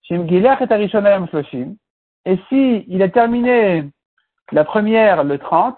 Shim 0.00 0.26
et 0.26 0.46
Arishona 0.46 1.10
Yam 1.10 1.28
Shloshim. 1.28 1.76
Et 2.24 2.38
si 2.48 2.86
il 2.88 3.02
a 3.02 3.10
terminé 3.10 3.84
la 4.50 4.64
première 4.64 5.24
le 5.24 5.36
30, 5.36 5.76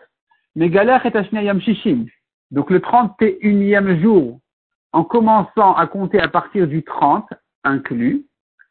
Megalach 0.55 1.05
et 1.05 1.11
Tashnia 1.11 1.43
Yam 1.43 1.61
Shishim. 1.61 2.07
Donc 2.55 2.71
le 2.71 2.79
31e 2.79 4.01
jour, 4.01 4.39
en 4.93 5.03
commençant 5.03 5.75
à 5.75 5.89
compter 5.89 6.21
à 6.21 6.29
partir 6.29 6.69
du 6.69 6.85
30, 6.85 7.27
inclus, 7.65 8.27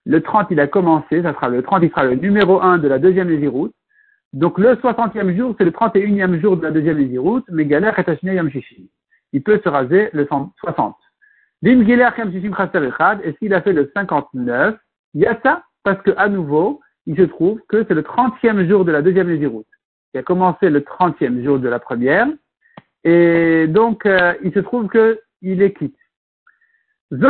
le 0.06 0.22
30, 0.22 0.48
il 0.52 0.60
a 0.62 0.68
commencé, 0.68 1.22
ça 1.22 1.34
sera 1.34 1.50
le 1.50 1.62
30, 1.62 1.84
il 1.84 1.90
sera 1.90 2.06
le 2.06 2.16
numéro 2.16 2.62
1 2.62 2.78
de 2.78 2.88
la 2.88 2.98
deuxième 2.98 3.28
Néziroute. 3.28 3.74
Donc 4.32 4.58
le 4.58 4.76
60e 4.76 5.36
jour, 5.36 5.54
c'est 5.58 5.66
le 5.66 5.72
31e 5.72 6.40
jour 6.40 6.56
de 6.56 6.62
la 6.62 6.72
deuxième 6.72 6.98
Néziroute, 6.98 7.44
mais 7.50 7.66
Galer 7.66 7.92
et 7.98 8.34
Yam 8.34 8.50
Shishim. 8.50 8.86
Il 9.34 9.44
peut 9.44 9.60
se 9.62 9.68
raser 9.68 10.10
le 10.14 10.26
60. 10.28 10.96
Dim 11.62 11.84
Yam 11.84 12.32
Shishim 12.32 12.56
et 13.22 13.36
s'il 13.38 13.54
a 13.54 13.62
fait 13.62 13.74
le 13.74 13.92
59, 13.94 14.78
il 15.14 15.22
y 15.22 15.26
a 15.26 15.38
ça, 15.44 15.62
parce 15.84 16.02
que 16.04 16.12
à 16.16 16.30
nouveau, 16.30 16.80
il 17.06 17.18
se 17.18 17.24
trouve 17.24 17.60
que 17.68 17.84
c'est 17.86 17.96
le 17.96 18.04
30e 18.04 18.66
jour 18.66 18.86
de 18.86 18.94
la 18.94 19.02
deuxième 19.02 19.28
Néziroute. 19.28 19.68
Il 20.14 20.20
a 20.22 20.24
commencé 20.24 20.70
le 20.70 20.80
30e 20.80 21.44
jour 21.44 21.60
de 21.60 21.68
la 21.68 21.80
première, 21.80 22.28
et 23.04 23.68
donc 23.68 24.06
euh, 24.06 24.34
il 24.44 24.54
se 24.54 24.60
trouve 24.60 24.90
qu'il 24.90 25.62
est 25.62 25.74
quitte. 25.74 25.98
C'est 27.12 27.22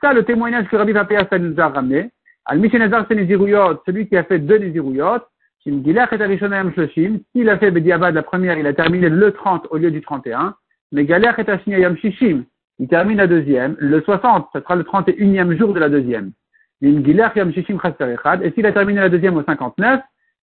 ça 0.00 0.12
le 0.12 0.22
témoignage 0.24 0.68
que 0.68 0.76
Rabbi 0.76 0.92
Papayas 0.92 1.26
nous 1.38 1.58
a 1.58 1.68
ramené. 1.68 2.10
Al-Mishenazar 2.44 3.06
celui 3.08 4.08
qui 4.08 4.16
a 4.16 4.24
fait 4.24 4.38
deux 4.38 4.58
Néziruyot, 4.58 5.20
s'il 5.62 5.98
a 5.98 6.06
fait 7.58 7.70
Bediabad 7.70 8.14
la 8.14 8.22
première, 8.22 8.58
il 8.58 8.66
a 8.66 8.72
terminé 8.72 9.08
le 9.08 9.32
30 9.32 9.66
au 9.70 9.76
lieu 9.76 9.90
du 9.90 10.00
31. 10.00 10.54
Mais 10.92 11.04
Galech 11.04 11.38
et 11.38 11.80
Yam 11.80 11.96
Shishim, 11.96 12.44
il 12.78 12.88
termine 12.88 13.18
la 13.18 13.26
deuxième, 13.26 13.76
le 13.78 14.00
60, 14.00 14.48
ce 14.54 14.60
sera 14.60 14.74
le 14.74 14.84
31e 14.84 15.56
jour 15.58 15.74
de 15.74 15.80
la 15.80 15.88
deuxième. 15.88 16.32
Et 16.82 16.90
s'il 18.52 18.66
a 18.66 18.72
terminé 18.72 19.00
la 19.00 19.08
deuxième 19.10 19.36
au 19.36 19.42
59, 19.42 20.00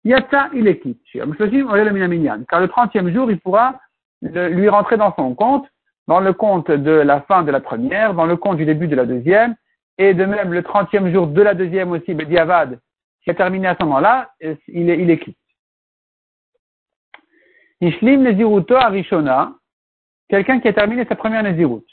Yatsa, 0.05 0.51
il 0.55 0.69
est 0.69 0.81
quitte. 0.81 1.01
Car 1.13 1.27
le 1.27 2.67
30e 2.67 3.13
jour, 3.13 3.31
il 3.31 3.41
pourra 3.41 3.81
lui 4.23 4.69
rentrer 4.69 4.97
dans 4.97 5.15
son 5.15 5.35
compte 5.35 5.67
dans 6.07 6.21
le 6.21 6.33
compte 6.33 6.71
de 6.71 6.91
la 6.91 7.23
fin 7.23 7.43
de 7.43 7.51
la 7.51 7.61
première, 7.61 8.15
dans 8.15 8.27
le 8.27 8.37
compte 8.37 8.59
du 8.59 8.67
début 8.67 8.89
de 8.89 8.97
la 8.97 9.07
deuxième, 9.07 9.55
et 9.99 10.15
de 10.15 10.25
même 10.25 10.53
le 10.53 10.63
trentième 10.63 11.13
jour 11.13 11.27
de 11.27 11.43
la 11.43 11.55
deuxième 11.55 11.93
aussi, 11.93 12.15
Bediavad, 12.15 12.79
qui 13.23 13.31
a 13.31 13.35
terminé 13.35 13.69
à 13.69 13.77
ce 13.79 13.85
moment-là, 13.85 14.31
il 14.69 14.91
est, 14.91 15.19
quitte. 15.19 15.39
Ishlim 17.81 18.23
Neziruto 18.23 18.77
Arishona, 18.77 19.55
quelqu'un 20.29 20.61
qui 20.61 20.69
a 20.69 20.73
terminé 20.73 21.05
sa 21.07 21.17
première 21.17 21.43
Nezirut. 21.43 21.85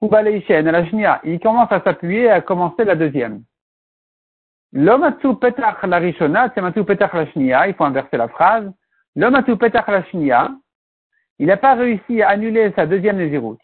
Ou 0.00 0.08
Baleishen, 0.08 1.20
il 1.24 1.40
commence 1.40 1.72
à 1.72 1.80
s'appuyer 1.80 2.24
et 2.24 2.30
à 2.30 2.40
commencer 2.40 2.84
la 2.84 2.94
deuxième. 2.94 3.42
L'omatsu 4.76 5.36
petach 5.36 5.84
la 5.84 5.98
rishona, 5.98 6.52
c'est 6.52 6.84
petach 6.84 7.14
la 7.14 7.26
shnia, 7.26 7.68
il 7.68 7.74
faut 7.74 7.84
inverser 7.84 8.16
la 8.16 8.26
phrase. 8.26 8.72
L'omatsu 9.14 9.56
petach 9.56 9.86
la 9.86 10.02
shnia, 10.02 10.50
il 11.38 11.46
n'a 11.46 11.56
pas 11.56 11.74
réussi 11.74 12.22
à 12.22 12.30
annuler 12.30 12.72
sa 12.74 12.84
deuxième 12.84 13.16
Nézirut. 13.16 13.58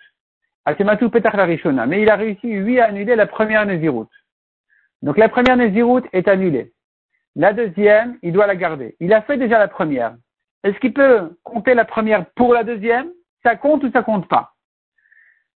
Mais 0.66 2.02
il 2.02 2.10
a 2.10 2.14
réussi, 2.14 2.46
lui, 2.46 2.78
à 2.78 2.86
annuler 2.86 3.16
la 3.16 3.26
première 3.26 3.66
Nézirut. 3.66 4.06
Donc 5.02 5.18
la 5.18 5.28
première 5.28 5.56
Nézirut 5.56 6.02
est 6.12 6.28
annulée. 6.28 6.72
La 7.34 7.52
deuxième, 7.54 8.16
il 8.22 8.32
doit 8.32 8.46
la 8.46 8.54
garder. 8.54 8.94
Il 9.00 9.12
a 9.12 9.22
fait 9.22 9.36
déjà 9.36 9.58
la 9.58 9.66
première. 9.66 10.14
Est-ce 10.62 10.78
qu'il 10.78 10.92
peut 10.92 11.36
compter 11.42 11.74
la 11.74 11.84
première 11.84 12.26
pour 12.36 12.54
la 12.54 12.62
deuxième? 12.62 13.10
Ça 13.42 13.56
compte 13.56 13.82
ou 13.82 13.90
ça 13.90 14.02
compte 14.02 14.28
pas? 14.28 14.52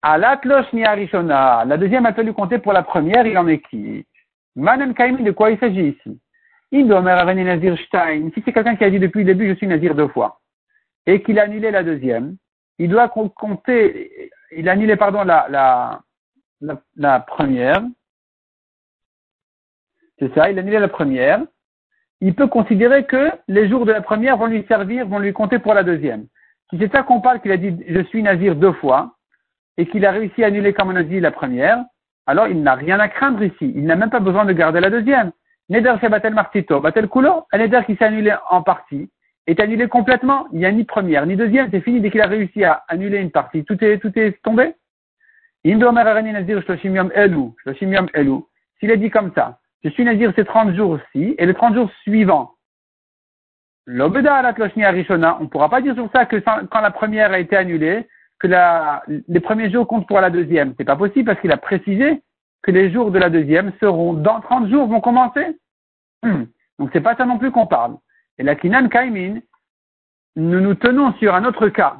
À 0.00 0.16
l'atlosh 0.16 0.72
ni 0.72 0.84
arishona, 0.84 1.64
la 1.66 1.76
deuxième 1.76 2.06
a 2.06 2.14
fallu 2.14 2.32
compter 2.32 2.58
pour 2.58 2.72
la 2.72 2.82
première, 2.82 3.26
il 3.26 3.36
en 3.36 3.48
est 3.48 3.60
qui? 3.68 4.06
Manen 4.56 4.94
kaimi, 4.94 5.22
de 5.22 5.30
quoi 5.30 5.50
il 5.50 5.58
s'agit 5.58 5.88
ici 5.88 6.20
Nazir 6.72 7.78
Stein. 7.86 8.30
Si 8.34 8.42
c'est 8.44 8.52
quelqu'un 8.52 8.76
qui 8.76 8.84
a 8.84 8.90
dit 8.90 8.98
depuis 8.98 9.20
le 9.20 9.26
début, 9.26 9.48
je 9.48 9.54
suis 9.54 9.66
Nazir 9.66 9.94
deux 9.94 10.08
fois 10.08 10.40
et 11.06 11.22
qu'il 11.22 11.38
a 11.38 11.44
annulé 11.44 11.70
la 11.70 11.82
deuxième, 11.82 12.36
il 12.78 12.88
doit 12.88 13.08
compter, 13.08 14.30
il 14.56 14.68
a 14.68 14.72
annulé, 14.72 14.96
pardon, 14.96 15.24
la, 15.24 15.46
la, 16.60 16.80
la, 16.96 17.20
première. 17.20 17.82
C'est 20.18 20.32
ça, 20.34 20.50
il 20.50 20.58
a 20.58 20.62
annulé 20.62 20.78
la 20.78 20.88
première. 20.88 21.42
Il 22.20 22.34
peut 22.34 22.46
considérer 22.46 23.04
que 23.04 23.30
les 23.48 23.68
jours 23.68 23.84
de 23.84 23.92
la 23.92 24.00
première 24.00 24.36
vont 24.36 24.46
lui 24.46 24.64
servir, 24.68 25.06
vont 25.06 25.18
lui 25.18 25.32
compter 25.32 25.58
pour 25.58 25.74
la 25.74 25.82
deuxième. 25.82 26.26
Si 26.70 26.78
c'est 26.78 26.92
ça 26.92 27.02
qu'on 27.02 27.20
parle, 27.20 27.40
qu'il 27.40 27.52
a 27.52 27.56
dit 27.56 27.76
je 27.88 28.00
suis 28.04 28.22
nazir 28.22 28.54
deux 28.54 28.72
fois, 28.72 29.16
et 29.76 29.86
qu'il 29.86 30.06
a 30.06 30.12
réussi 30.12 30.44
à 30.44 30.48
annuler 30.48 30.72
comme 30.72 30.90
on 30.90 30.96
a 30.96 31.02
dit 31.02 31.18
la 31.18 31.32
première, 31.32 31.84
alors 32.26 32.48
il 32.48 32.62
n'a 32.62 32.74
rien 32.74 33.00
à 33.00 33.08
craindre 33.08 33.42
ici. 33.42 33.72
Il 33.74 33.84
n'a 33.84 33.96
même 33.96 34.10
pas 34.10 34.20
besoin 34.20 34.44
de 34.44 34.52
garder 34.52 34.80
la 34.80 34.90
deuxième. 34.90 35.32
Neder 35.68 35.94
Batel 36.08 36.34
Martito, 36.34 36.80
Batel 36.80 37.08
Kulo, 37.08 37.46
un 37.52 37.58
Neder 37.58 37.80
qui 37.86 37.96
s'est 37.96 38.04
annulé 38.04 38.34
en 38.50 38.62
partie, 38.62 39.10
est 39.46 39.58
annulé 39.60 39.88
complètement. 39.88 40.46
Il 40.52 40.58
n'y 40.58 40.66
a 40.66 40.72
ni 40.72 40.84
première 40.84 41.26
ni 41.26 41.36
deuxième, 41.36 41.70
c'est 41.70 41.80
fini 41.80 42.00
dès 42.00 42.10
qu'il 42.10 42.20
a 42.20 42.26
réussi 42.26 42.64
à 42.64 42.84
annuler 42.88 43.18
une 43.18 43.30
partie. 43.30 43.64
Tout 43.64 43.82
est, 43.82 43.98
tout 43.98 44.12
est 44.18 44.40
tombé. 44.42 44.74
S'il 45.64 45.82
a 48.90 48.96
dit 48.96 49.10
comme 49.10 49.32
ça, 49.34 49.58
je 49.84 49.88
suis 49.90 50.04
nazir 50.04 50.32
ces 50.36 50.44
30 50.44 50.74
jours-ci 50.74 51.34
et 51.38 51.46
les 51.46 51.54
30 51.54 51.74
jours 51.74 51.90
suivants, 52.02 52.54
on 53.86 53.92
ne 53.94 55.46
pourra 55.46 55.68
pas 55.68 55.80
dire 55.80 55.94
sur 55.94 56.08
ça 56.12 56.26
que 56.26 56.36
quand 56.36 56.80
la 56.80 56.90
première 56.90 57.32
a 57.32 57.38
été 57.38 57.56
annulée, 57.56 58.06
que 58.42 58.48
les 59.28 59.40
premiers 59.40 59.70
jours 59.70 59.86
comptent 59.86 60.08
pour 60.08 60.20
la 60.20 60.30
deuxième. 60.30 60.74
C'est 60.76 60.84
pas 60.84 60.96
possible 60.96 61.26
parce 61.26 61.40
qu'il 61.40 61.52
a 61.52 61.56
précisé 61.56 62.22
que 62.62 62.72
les 62.72 62.90
jours 62.90 63.12
de 63.12 63.18
la 63.18 63.30
deuxième 63.30 63.72
seront 63.80 64.14
dans 64.14 64.40
30 64.40 64.68
jours, 64.68 64.88
vont 64.88 65.00
commencer. 65.00 65.58
Donc 66.78 66.90
c'est 66.92 67.00
pas 67.00 67.14
ça 67.16 67.24
non 67.24 67.38
plus 67.38 67.52
qu'on 67.52 67.66
parle. 67.66 67.96
Et 68.38 68.42
la 68.42 68.56
Kinan 68.56 68.88
Kaimin, 68.88 69.38
nous 70.34 70.60
nous 70.60 70.74
tenons 70.74 71.12
sur 71.14 71.34
un 71.34 71.44
autre 71.44 71.68
cas. 71.68 71.98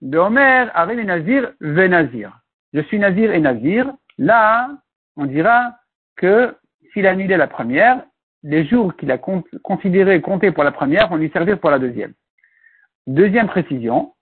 De 0.00 0.18
Omer, 0.18 0.70
Arel 0.74 1.04
Nazir, 1.04 1.52
Venazir. 1.60 2.38
Je 2.72 2.80
suis 2.82 2.98
Nazir 2.98 3.32
et 3.32 3.40
Nazir. 3.40 3.92
Là, 4.18 4.70
on 5.16 5.26
dira 5.26 5.74
que 6.16 6.56
s'il 6.92 7.06
a 7.06 7.10
annulé 7.10 7.36
la 7.36 7.46
première, 7.46 8.04
les 8.44 8.66
jours 8.66 8.94
qu'il 8.96 9.10
a 9.10 9.18
considérés 9.18 10.20
comptés 10.20 10.52
pour 10.52 10.64
la 10.64 10.72
première 10.72 11.08
vont 11.08 11.16
lui 11.16 11.30
servir 11.30 11.58
pour 11.58 11.70
la 11.70 11.78
deuxième. 11.78 12.12
Deuxième 13.06 13.46
précision, 13.46 14.14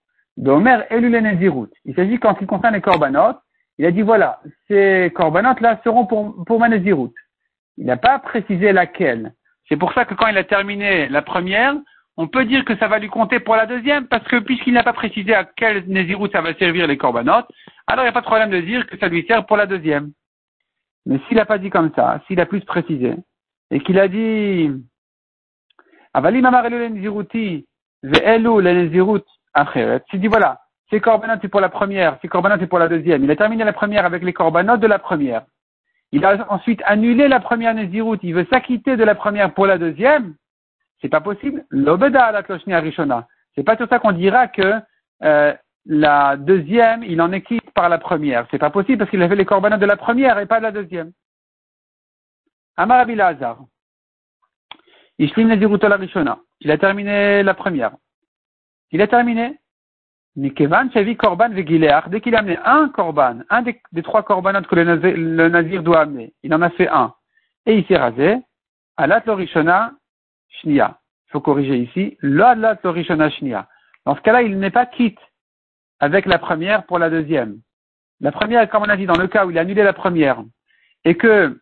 Elul 0.45 1.13
Nazirut. 1.21 1.71
Il 1.85 1.95
s'agit 1.95 2.19
quand 2.19 2.37
il 2.41 2.47
concerne 2.47 2.75
les 2.75 2.81
korbanot, 2.81 3.39
il 3.79 3.87
a 3.87 3.91
dit 3.91 4.03
voilà, 4.03 4.41
ces 4.69 5.13
korbanot 5.15 5.61
là 5.61 5.81
seront 5.85 6.07
pour, 6.07 6.45
pour 6.45 6.59
ma 6.59 6.69
Nazirut. 6.69 7.13
Il 7.77 7.87
n'a 7.87 7.97
pas 7.97 8.19
précisé 8.19 8.73
laquelle. 8.73 9.33
C'est 9.69 9.77
pour 9.77 9.93
ça 9.93 10.05
que 10.05 10.15
quand 10.15 10.27
il 10.27 10.37
a 10.37 10.45
terminé 10.45 11.09
la 11.09 11.23
première, 11.23 11.75
on 12.17 12.29
peut 12.29 12.45
dire 12.45 12.65
que 12.65 12.77
ça 12.77 12.89
va 12.89 12.99
lui 12.99 13.09
compter 13.09 13.41
pour 13.41 13.57
la 13.57 13.67
deuxième, 13.67 14.07
parce 14.07 14.27
que 14.29 14.41
puisqu'il 14.41 14.75
n'a 14.75 14.83
pas 14.83 14.93
précisé 14.93 15.35
à 15.35 15.45
quel 15.45 15.87
Nézirut 15.87 16.29
ça 16.31 16.43
va 16.43 16.55
servir 16.55 16.87
les 16.87 16.99
corbanotes, 16.99 17.49
alors 17.87 18.05
il 18.05 18.07
n'y 18.07 18.11
a 18.11 18.13
pas 18.13 18.21
de 18.21 18.27
problème 18.27 18.51
de 18.51 18.61
dire 18.61 18.87
que 18.87 18.99
ça 18.99 19.09
lui 19.09 19.25
sert 19.27 19.47
pour 19.47 19.57
la 19.57 19.67
deuxième. 19.67 20.13
Mais 21.07 21.19
s'il 21.27 21.37
n'a 21.37 21.47
pas 21.47 21.59
dit 21.59 21.71
comme 21.71 21.93
ça, 21.95 22.21
s'il 22.27 22.41
a 22.41 22.47
plus 22.47 22.61
précisé, 22.65 23.15
et 23.71 23.81
qu'il 23.81 23.99
a 23.99 24.09
dit, 24.09 24.71
Avalim 26.13 26.47
Néziruti, 26.93 27.67
Ve'elu 28.03 28.63
le 28.63 28.71
Acheret, 28.71 29.25
s'il 30.11 30.21
dit 30.21 30.29
voilà, 30.29 30.61
ces 30.91 31.01
corbanotes 31.01 31.41
c'est 31.43 31.49
pour 31.49 31.61
la 31.61 31.69
première, 31.69 32.19
ces 32.23 32.29
corbanotes 32.29 32.61
c'est 32.61 32.67
pour 32.67 32.79
la 32.79 32.89
deuxième, 32.89 33.25
il 33.25 33.31
a 33.31 33.37
terminé 33.37 33.65
la 33.65 33.73
première 33.73 34.05
avec 34.05 34.23
les 34.23 34.33
corbanotes 34.33 34.81
de 34.81 34.87
la 34.87 34.99
première. 34.99 35.43
Il 36.13 36.25
a 36.25 36.45
ensuite 36.51 36.83
annulé 36.87 37.29
la 37.29 37.39
première 37.39 37.75
Nézirut, 37.75 38.19
il 38.23 38.35
veut 38.35 38.47
s'acquitter 38.53 38.97
de 38.97 39.05
la 39.05 39.15
première 39.15 39.55
pour 39.55 39.67
la 39.67 39.79
deuxième, 39.79 40.35
c'est 41.01 41.09
pas 41.09 41.21
possible. 41.21 41.65
L'obeda 41.71 42.27
à 42.27 42.33
la. 42.33 42.43
C'est 43.55 43.65
pas 43.65 43.77
tout 43.77 43.87
ça 43.89 43.99
qu'on 43.99 44.13
dira 44.13 44.49
que 44.49 44.81
euh, 45.23 45.55
la 45.87 46.37
deuxième, 46.37 47.03
il 47.03 47.21
en 47.21 47.33
est 47.33 47.43
quitte 47.43 47.71
par 47.73 47.89
la 47.89 47.99
première. 47.99 48.47
C'est 48.51 48.59
pas 48.59 48.71
possible 48.71 48.99
parce 48.99 49.11
qu'il 49.11 49.23
a 49.23 49.29
fait 49.29 49.37
les 49.37 49.45
korbanot 49.45 49.79
de 49.79 49.87
la 49.87 49.97
première 49.97 50.39
et 50.39 50.47
pas 50.47 50.59
de 50.59 50.65
la 50.65 50.73
deuxième. 50.73 51.13
Amar 52.77 53.07
Lazar. 53.07 53.59
Il 55.19 56.71
a 56.71 56.79
terminé 56.79 57.43
la 57.43 57.55
première. 57.55 57.93
Il 58.93 59.03
a 59.03 59.07
terminé. 59.07 59.59
Nikevan 60.37 60.91
Shavi 60.93 61.17
Korban 61.17 61.51
Vegileach. 61.51 62.09
Dès 62.09 62.21
qu'il 62.21 62.35
a 62.35 62.39
amené 62.41 62.59
un 62.65 62.89
korban, 62.89 63.41
un 63.51 63.63
des, 63.63 63.81
trois 64.03 64.23
korbanot 64.23 64.63
que 64.63 64.75
le 64.75 65.49
nazir, 65.49 65.83
doit 65.83 66.01
amener, 66.01 66.33
il 66.43 66.55
en 66.55 66.63
a 66.63 66.71
fait 66.71 66.89
un. 66.89 67.15
Et 67.67 67.77
il 67.77 67.87
s'est 67.87 67.97
rasé. 67.97 68.37
Alat 68.97 69.23
Lorishona 69.27 69.93
Shnia. 70.49 70.99
Il 71.29 71.33
faut 71.33 71.41
corriger 71.41 71.77
ici. 71.77 72.17
Alat 72.23 72.79
Lorishona 72.83 73.31
Shnia. 73.31 73.69
Dans 74.07 74.17
ce 74.17 74.21
cas-là, 74.21 74.43
il 74.43 74.59
n'est 74.59 74.71
pas 74.71 74.87
quitte 74.87 75.19
avec 75.99 76.27
la 76.27 76.39
première 76.39 76.87
pour 76.87 76.99
la 76.99 77.11
deuxième. 77.11 77.61
La 78.21 78.33
première, 78.33 78.69
comme 78.69 78.83
on 78.83 78.89
a 78.89 78.97
dit, 78.97 79.07
dans 79.07 79.19
le 79.19 79.29
cas 79.29 79.47
où 79.47 79.51
il 79.51 79.59
a 79.59 79.63
annulé 79.63 79.83
la 79.83 79.93
première 79.93 80.43
et 81.05 81.17
que 81.17 81.59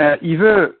euh, 0.00 0.16
il 0.22 0.38
veut 0.38 0.80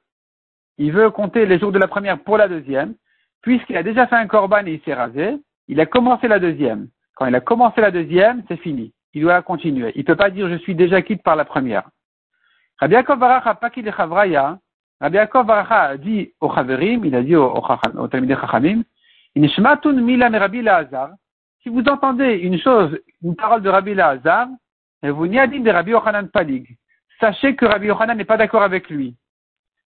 il 0.78 0.92
veut 0.92 1.10
compter 1.10 1.44
les 1.44 1.58
jours 1.58 1.72
de 1.72 1.78
la 1.78 1.88
première 1.88 2.20
pour 2.20 2.38
la 2.38 2.46
deuxième, 2.46 2.94
puisqu'il 3.42 3.76
a 3.76 3.82
déjà 3.82 4.06
fait 4.06 4.14
un 4.14 4.28
korban 4.28 4.64
et 4.64 4.74
il 4.74 4.80
s'est 4.82 4.94
rasé, 4.94 5.36
il 5.68 5.80
a 5.80 5.86
commencé 5.86 6.28
la 6.28 6.38
deuxième. 6.38 6.88
Quand 7.14 7.26
il 7.26 7.34
a 7.34 7.40
commencé 7.40 7.80
la 7.80 7.90
deuxième, 7.90 8.42
c'est 8.48 8.56
fini. 8.56 8.92
Il 9.12 9.22
doit 9.22 9.42
continuer. 9.42 9.92
Il 9.94 10.00
ne 10.00 10.04
peut 10.04 10.16
pas 10.16 10.30
dire 10.30 10.48
je 10.48 10.56
suis 10.56 10.74
déjà 10.74 11.02
quitte 11.02 11.22
par 11.22 11.36
la 11.36 11.44
première. 11.44 11.88
Rabbi 12.78 12.94
Yaakov 12.94 13.18
Baracha, 13.18 13.54
pas 13.54 13.70
qu'il 13.70 13.90
Chavraya, 13.92 14.58
Rabbi 15.00 15.16
Yaakov 15.16 15.50
a 15.50 15.96
dit 15.96 16.32
au 16.40 16.52
Chaverim, 16.54 17.04
il 17.04 17.14
a 17.14 17.22
dit 17.22 17.36
au, 17.36 17.46
au, 17.46 17.62
au 17.98 18.08
Talmidei 18.08 18.36
Chachamim, 18.36 18.82
Mila 19.36 20.28
Rabbi 20.28 20.62
Lazar, 20.62 21.10
si 21.62 21.68
vous 21.68 21.82
entendez 21.82 22.34
une 22.34 22.58
chose, 22.58 22.98
une 23.22 23.36
parole 23.36 23.62
de 23.62 23.68
Rabbi 23.68 23.94
Lazar, 23.94 24.48
vous 25.02 25.26
n'y 25.26 25.48
dit 25.48 25.60
de 25.60 25.70
Rabbi 25.70 25.90
Yochanan 25.90 26.28
Palig, 26.28 26.76
sachez 27.20 27.56
que 27.56 27.66
Rabbi 27.66 27.86
Yochanan 27.86 28.16
n'est 28.16 28.24
pas 28.24 28.36
d'accord 28.36 28.62
avec 28.62 28.88
lui. 28.88 29.16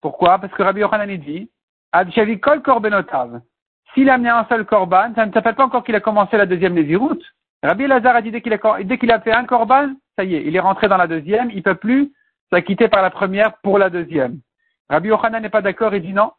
Pourquoi? 0.01 0.39
Parce 0.39 0.53
que 0.53 0.63
Rabbi 0.63 0.81
Yochanan 0.81 1.17
dit, 1.17 1.51
Abshavi 1.93 2.41
kol 2.41 2.63
korbenotav. 2.63 3.41
S'il 3.95 4.09
a 4.09 4.15
amené 4.15 4.31
un 4.31 4.47
seul 4.47 4.65
korban, 4.65 5.13
ça 5.15 5.27
ne 5.27 5.33
s'appelle 5.33 5.55
pas 5.55 5.65
encore 5.65 5.85
qu'il 5.85 5.95
a 5.95 6.01
commencé 6.01 6.37
la 6.37 6.47
deuxième 6.47 6.75
Nézirout. 6.75 7.19
Rabbi 7.63 7.87
Lazar 7.87 8.17
a 8.17 8.23
dit 8.23 8.31
dès 8.31 8.41
qu'il 8.41 8.53
a, 8.53 9.21
fait 9.21 9.33
un 9.33 9.45
korban, 9.45 9.95
ça 10.17 10.25
y 10.25 10.35
est, 10.35 10.47
il 10.47 10.57
est 10.57 10.61
rentré 10.61 10.89
dans 10.89 10.97
la 10.97 11.07
deuxième, 11.07 11.51
il 11.51 11.63
peut 11.63 11.75
plus 11.75 12.13
s'acquitter 12.51 12.89
par 12.89 13.03
la 13.03 13.11
première 13.11 13.59
pour 13.59 13.79
la 13.79 13.91
deuxième. 13.91 14.41
Rabbi 14.89 15.09
Yochanan 15.09 15.43
n'est 15.43 15.51
pas 15.51 15.63
d'accord 15.63 15.95
et 15.95 16.01
dit 16.01 16.13
non. 16.13 16.33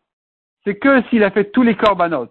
C'est 0.64 0.78
que 0.78 1.02
s'il 1.04 1.24
a 1.24 1.32
fait 1.32 1.52
tous 1.52 1.64
les 1.64 1.76
korbanot. 1.76 2.30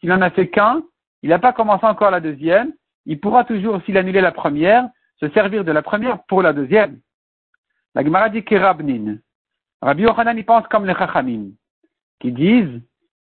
S'il 0.00 0.12
en 0.12 0.22
a 0.22 0.30
fait 0.30 0.48
qu'un, 0.48 0.82
il 1.22 1.30
n'a 1.30 1.38
pas 1.38 1.52
commencé 1.52 1.86
encore 1.86 2.10
la 2.10 2.20
deuxième, 2.20 2.72
il 3.06 3.20
pourra 3.20 3.44
toujours, 3.44 3.82
s'il 3.82 3.96
annulait 3.98 4.20
la 4.20 4.32
première, 4.32 4.88
se 5.18 5.28
servir 5.30 5.64
de 5.64 5.72
la 5.72 5.82
première 5.82 6.22
pour 6.24 6.42
la 6.42 6.52
deuxième. 6.52 7.00
La 7.94 8.04
Gemara 8.04 8.28
dit 8.28 8.44
Kerabnin. 8.44 9.16
Rabbi 9.82 10.02
Yochanan 10.02 10.38
y 10.38 10.44
pense 10.44 10.66
comme 10.68 10.86
les 10.86 10.94
Chachamim, 10.94 11.50
qui 12.20 12.32
disent 12.32 12.80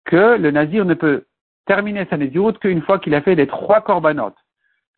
que 0.06 0.38
le 0.38 0.52
Nazir 0.52 0.86
ne 0.86 0.94
peut 0.94 1.26
terminer 1.66 2.06
sa 2.10 2.18
Nézirut 2.18 2.54
qu'une 2.54 2.82
fois 2.82 3.00
qu'il 3.00 3.16
a 3.16 3.22
fait 3.22 3.36
les 3.36 3.48
trois 3.48 3.82
corbanotes. 3.82 4.38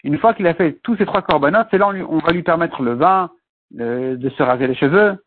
Une 0.04 0.18
fois 0.18 0.34
qu'il 0.34 0.48
a 0.48 0.54
fait 0.54 0.80
tous 0.84 0.96
ces 0.98 1.06
trois 1.06 1.22
corbanotes, 1.22 1.68
c'est 1.72 1.78
là 1.78 1.88
on 1.88 2.20
va 2.20 2.32
lui 2.32 2.44
permettre 2.44 2.82
le 2.82 2.94
vin, 2.94 3.32
de 3.72 4.30
se 4.30 4.44
raser 4.44 4.68
les 4.68 4.76
cheveux. 4.76 5.18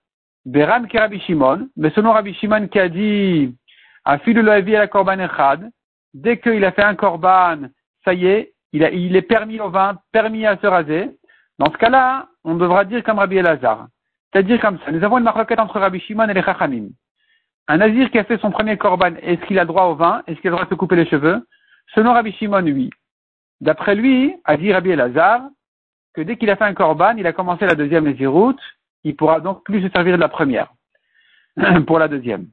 Beran 0.46 0.84
qui 0.84 0.98
Rabbi 0.98 1.20
Shimon, 1.20 1.68
mais 1.76 1.90
selon 1.90 2.12
Rabbi 2.12 2.32
Shimon 2.34 2.68
qui 2.68 2.78
a 2.78 2.88
dit, 2.88 3.54
le 4.06 4.48
à 4.50 4.78
la 4.78 4.86
korban 4.86 5.18
echad, 5.18 5.68
dès 6.14 6.38
qu'il 6.38 6.64
a 6.64 6.72
fait 6.72 6.82
un 6.82 6.94
korban, 6.94 7.68
ça 8.04 8.14
y 8.14 8.26
est, 8.26 8.54
il 8.72 9.16
est 9.16 9.22
permis 9.22 9.60
au 9.60 9.68
vin, 9.68 9.98
permis 10.12 10.46
à 10.46 10.56
se 10.56 10.66
raser. 10.66 11.10
Dans 11.58 11.70
ce 11.70 11.76
cas-là, 11.76 12.28
on 12.44 12.54
devra 12.54 12.84
dire 12.84 13.02
comme 13.04 13.18
Rabbi 13.18 13.36
Elazar. 13.36 13.88
C'est-à-dire 14.32 14.60
comme 14.60 14.78
ça. 14.78 14.92
Nous 14.92 15.04
avons 15.04 15.18
une 15.18 15.24
marquette 15.24 15.58
entre 15.58 15.78
Rabbi 15.78 16.00
Shimon 16.00 16.28
et 16.28 16.34
les 16.34 16.42
Chachamim. 16.42 16.88
Un 17.70 17.76
nazir 17.76 18.10
qui 18.10 18.18
a 18.18 18.24
fait 18.24 18.40
son 18.40 18.50
premier 18.50 18.76
korban, 18.76 19.14
est-ce 19.22 19.40
qu'il 19.46 19.56
a 19.60 19.64
droit 19.64 19.84
au 19.84 19.94
vin? 19.94 20.24
Est-ce 20.26 20.40
qu'il 20.40 20.48
a 20.48 20.54
droit 20.54 20.64
de 20.64 20.70
se 20.70 20.74
couper 20.74 20.96
les 20.96 21.06
cheveux? 21.06 21.46
Selon 21.94 22.12
Rabbi 22.12 22.32
Shimon, 22.32 22.64
oui. 22.64 22.90
D'après 23.60 23.94
lui, 23.94 24.34
a 24.44 24.56
dit 24.56 24.72
Rabbi 24.72 24.90
Elazar, 24.90 25.42
que 26.12 26.20
dès 26.20 26.36
qu'il 26.36 26.50
a 26.50 26.56
fait 26.56 26.64
un 26.64 26.74
korban, 26.74 27.14
il 27.16 27.28
a 27.28 27.32
commencé 27.32 27.66
la 27.66 27.76
deuxième 27.76 28.06
Néziroute, 28.06 28.58
il 29.04 29.14
pourra 29.14 29.38
donc 29.38 29.62
plus 29.62 29.82
se 29.82 29.88
servir 29.90 30.16
de 30.16 30.20
la 30.20 30.28
première 30.28 30.72
pour 31.86 32.00
la 32.00 32.08
deuxième. 32.08 32.48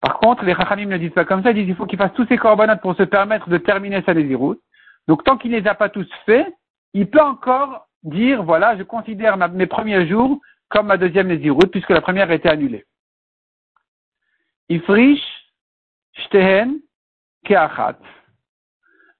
Par 0.00 0.18
contre, 0.18 0.44
les 0.44 0.56
Chachamim 0.56 0.86
ne 0.86 0.98
disent 0.98 1.12
pas 1.12 1.24
comme 1.24 1.44
ça, 1.44 1.52
ils 1.52 1.54
disent 1.54 1.66
qu'il 1.66 1.76
faut 1.76 1.86
qu'il 1.86 1.98
fasse 1.98 2.14
tous 2.14 2.26
ses 2.26 2.36
corbanotes 2.36 2.80
pour 2.80 2.96
se 2.96 3.04
permettre 3.04 3.48
de 3.48 3.58
terminer 3.58 4.02
sa 4.02 4.12
Néziroute. 4.12 4.60
Donc 5.06 5.22
tant 5.22 5.36
qu'il 5.36 5.52
ne 5.52 5.60
les 5.60 5.68
a 5.68 5.76
pas 5.76 5.88
tous 5.88 6.08
faits, 6.26 6.52
il 6.94 7.08
peut 7.08 7.22
encore 7.22 7.86
dire, 8.02 8.42
voilà, 8.42 8.76
je 8.76 8.82
considère 8.82 9.36
mes 9.36 9.66
premiers 9.66 10.08
jours 10.08 10.40
comme 10.68 10.88
ma 10.88 10.96
deuxième 10.96 11.28
Néziroute, 11.28 11.70
puisque 11.70 11.90
la 11.90 12.00
première 12.00 12.28
a 12.28 12.34
été 12.34 12.48
annulée. 12.48 12.84
Ifrish, 14.68 15.22
Shtehen, 16.12 16.80
Keachat. 17.44 17.98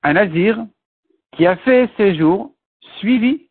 Un 0.03 0.13
Nazir 0.15 0.67
qui 1.33 1.47
a 1.47 1.57
fait 1.57 1.91
ses 1.97 2.17
jours 2.17 2.55
suivis 2.99 3.49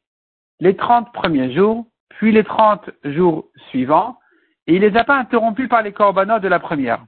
les 0.60 0.76
trente 0.76 1.12
premiers 1.14 1.54
jours, 1.54 1.86
puis 2.10 2.32
les 2.32 2.44
trente 2.44 2.90
jours 3.04 3.50
suivants, 3.70 4.18
et 4.66 4.76
il 4.76 4.82
ne 4.82 4.88
les 4.88 4.98
a 4.98 5.04
pas 5.04 5.18
interrompus 5.18 5.70
par 5.70 5.82
les 5.82 5.94
corbanotes 5.94 6.42
de 6.42 6.48
la 6.48 6.60
première. 6.60 7.06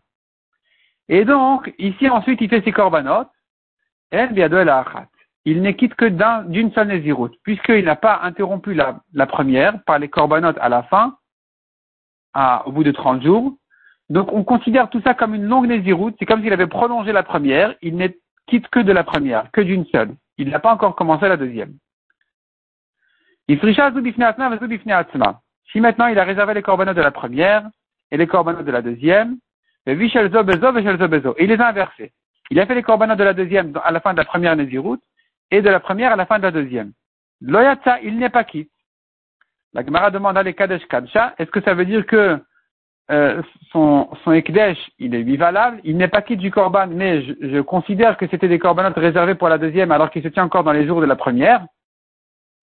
Et 1.08 1.26
donc, 1.26 1.74
ici 1.80 2.08
ensuite, 2.08 2.40
il 2.42 2.50
fait 2.50 2.64
ses 2.64 2.72
corbanotes, 2.72 3.30
il 5.46 5.62
n'est 5.62 5.76
quitte 5.76 5.96
que 5.96 6.06
d'une 6.48 6.72
seule 6.72 6.88
Néziroute, 6.88 7.36
puisqu'il 7.44 7.86
n'a 7.86 7.96
pas 7.96 8.20
interrompu 8.24 8.74
la, 8.74 9.26
première 9.28 9.84
par 9.84 10.00
les 10.00 10.10
corbanotes 10.10 10.58
à 10.60 10.70
la 10.70 10.84
fin, 10.84 11.18
au 12.66 12.72
bout 12.72 12.84
de 12.84 12.92
30 12.92 13.24
jours. 13.24 13.56
Donc 14.10 14.34
on 14.34 14.44
considère 14.44 14.90
tout 14.90 15.02
ça 15.02 15.14
comme 15.14 15.36
une 15.36 15.46
longue 15.46 15.68
Néziroute, 15.68 16.16
c'est 16.18 16.26
comme 16.26 16.42
s'il 16.42 16.54
avait 16.54 16.68
prolongé 16.68 17.12
la 17.12 17.24
première, 17.24 17.76
il 17.82 17.96
n'est 17.96 18.18
quitte 18.48 18.68
que 18.70 18.80
de 18.80 18.92
la 18.92 19.04
première, 19.04 19.52
que 19.52 19.62
d'une 19.62 19.86
seule. 19.86 20.16
Il 20.38 20.50
n'a 20.50 20.60
pas 20.60 20.74
encore 20.74 20.96
commencé 20.96 21.28
la 21.28 21.38
deuxième. 21.38 21.74
Si 23.48 23.56
maintenant 25.82 26.08
il 26.08 26.20
a 26.20 26.24
réservé 26.24 26.54
les 26.54 26.62
corbanotes 26.62 26.98
de 26.98 27.02
la 27.02 27.12
première 27.12 27.68
et 28.12 28.18
les 28.18 28.28
corbanotes 28.28 28.66
de 28.66 28.72
la 28.72 28.82
deuxième, 28.82 29.38
et 29.86 29.94
il 29.94 31.48
les 31.48 31.62
a 31.62 31.68
inversés. 31.68 32.12
Il 32.52 32.60
a 32.60 32.66
fait 32.66 32.76
les 32.76 32.84
corbanotes 32.84 33.20
de 33.20 33.24
la 33.24 33.34
deuxième 33.34 33.74
à 33.84 33.92
la 33.92 34.00
fin 34.00 34.14
de 34.14 34.18
la 34.18 34.26
première 34.26 34.56
Néziroute 34.56 35.02
et 35.52 35.62
de 35.62 35.70
la 35.70 35.80
première 35.80 36.14
à 36.14 36.16
la 36.16 36.26
fin 36.26 36.38
de 36.38 36.44
la 36.44 36.52
deuxième. 36.52 36.92
Loyatsa, 37.42 38.02
il 38.02 38.18
n'est 38.18 38.30
pas 38.30 38.44
quitte. 38.44 38.72
La 39.74 39.86
Gemara 39.86 40.10
demande 40.10 40.38
à 40.38 40.44
les 40.44 40.54
Kadesh 40.54 40.82
est-ce 40.92 41.52
que 41.52 41.62
ça 41.62 41.76
veut 41.76 41.86
dire 41.86 42.06
que 42.06 42.40
euh, 43.12 43.42
son, 43.72 44.10
son 44.24 44.32
Ekdesh, 44.32 44.78
il 45.00 45.16
est 45.16 45.36
valable, 45.36 45.80
il 45.84 45.98
n'est 45.98 46.08
pas 46.08 46.22
quitte 46.22 46.40
du 46.40 46.52
Korban, 46.52 46.88
mais 46.88 47.24
je, 47.24 47.62
considère 47.62 48.18
que 48.18 48.28
c'était 48.28 48.48
des 48.48 48.60
Korbanotes 48.60 48.98
réservés 48.98 49.36
pour 49.36 49.50
la 49.50 49.58
deuxième 49.58 49.92
alors 49.92 50.12
qu'il 50.12 50.24
se 50.24 50.28
tient 50.28 50.44
encore 50.44 50.64
dans 50.64 50.72
les 50.72 50.86
jours 50.86 51.02
de 51.02 51.06
la 51.06 51.16
première. 51.16 51.66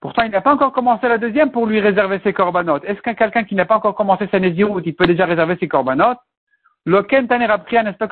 Pourtant, 0.01 0.23
il 0.23 0.31
n'a 0.31 0.41
pas 0.41 0.53
encore 0.53 0.73
commencé 0.73 1.09
la 1.09 1.19
deuxième 1.19 1.51
pour 1.51 1.67
lui 1.67 1.81
réserver 1.81 2.21
ses 2.23 2.33
Korbanotes. 2.33 2.85
Est-ce 2.85 3.01
qu'un 3.01 3.15
quelqu'un 3.15 3.45
qui 3.45 3.55
n'a 3.55 3.65
pas 3.65 3.77
encore 3.77 3.95
commencé 3.95 4.29
sa 4.31 4.39
Nézirut, 4.39 4.83
il 4.85 4.95
peut 4.95 5.07
déjà 5.07 5.27
réserver 5.27 5.57
ses 5.59 5.69
Korbanotes? 5.69 6.19
Loken 6.85 7.27
Taner 7.27 7.49
n'est-ce 7.49 7.97
pas 7.97 8.09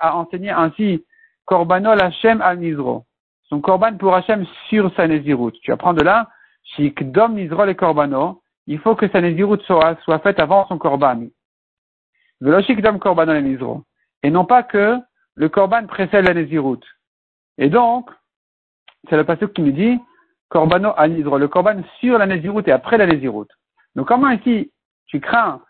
a 0.00 0.16
enseigné 0.16 0.50
ainsi 0.50 1.04
Korbanol 1.44 2.00
Hashem 2.00 2.40
al 2.40 2.58
Nizro 2.58 3.04
son 3.48 3.60
korban 3.60 3.96
pour 3.96 4.14
Hachem 4.14 4.46
sur 4.68 4.94
sa 4.94 5.06
Nézirut. 5.06 5.52
Tu 5.62 5.72
apprends 5.72 5.94
de 5.94 6.02
là, 6.02 6.28
Shikdom 6.76 7.30
Nizro 7.30 7.64
les 7.64 7.74
korbano, 7.74 8.42
il 8.66 8.78
faut 8.78 8.94
que 8.94 9.08
sa 9.08 9.20
Nézirut 9.20 9.60
soit, 9.62 9.96
soit 10.04 10.18
faite 10.18 10.38
avant 10.38 10.66
son 10.68 10.78
korban. 10.78 11.26
Velo 12.27 12.27
Shikdom 12.27 12.27
korbano 12.27 12.27
les 12.27 12.27
Nizro. 12.27 12.27
Et 14.22 14.30
non 14.30 14.44
pas 14.44 14.62
que 14.62 14.98
le 15.34 15.48
korban 15.48 15.86
précède 15.86 16.26
la 16.26 16.34
Nézirut. 16.34 16.80
Et 17.58 17.68
donc, 17.68 18.10
c'est 19.08 19.16
le 19.16 19.24
passage 19.24 19.48
qui 19.54 19.62
nous 19.62 19.72
dit, 19.72 19.98
Korbano 20.48 20.92
al 20.96 21.12
Nizro, 21.12 21.38
le 21.38 21.48
korban 21.48 21.82
sur 22.00 22.18
la 22.18 22.26
Nézirut 22.26 22.62
et 22.66 22.72
après 22.72 22.98
la 22.98 23.06
Nézirut. 23.06 23.46
Donc 23.94 24.08
comment 24.08 24.30
ici, 24.30 24.72
tu 25.06 25.20
crains, 25.20 25.62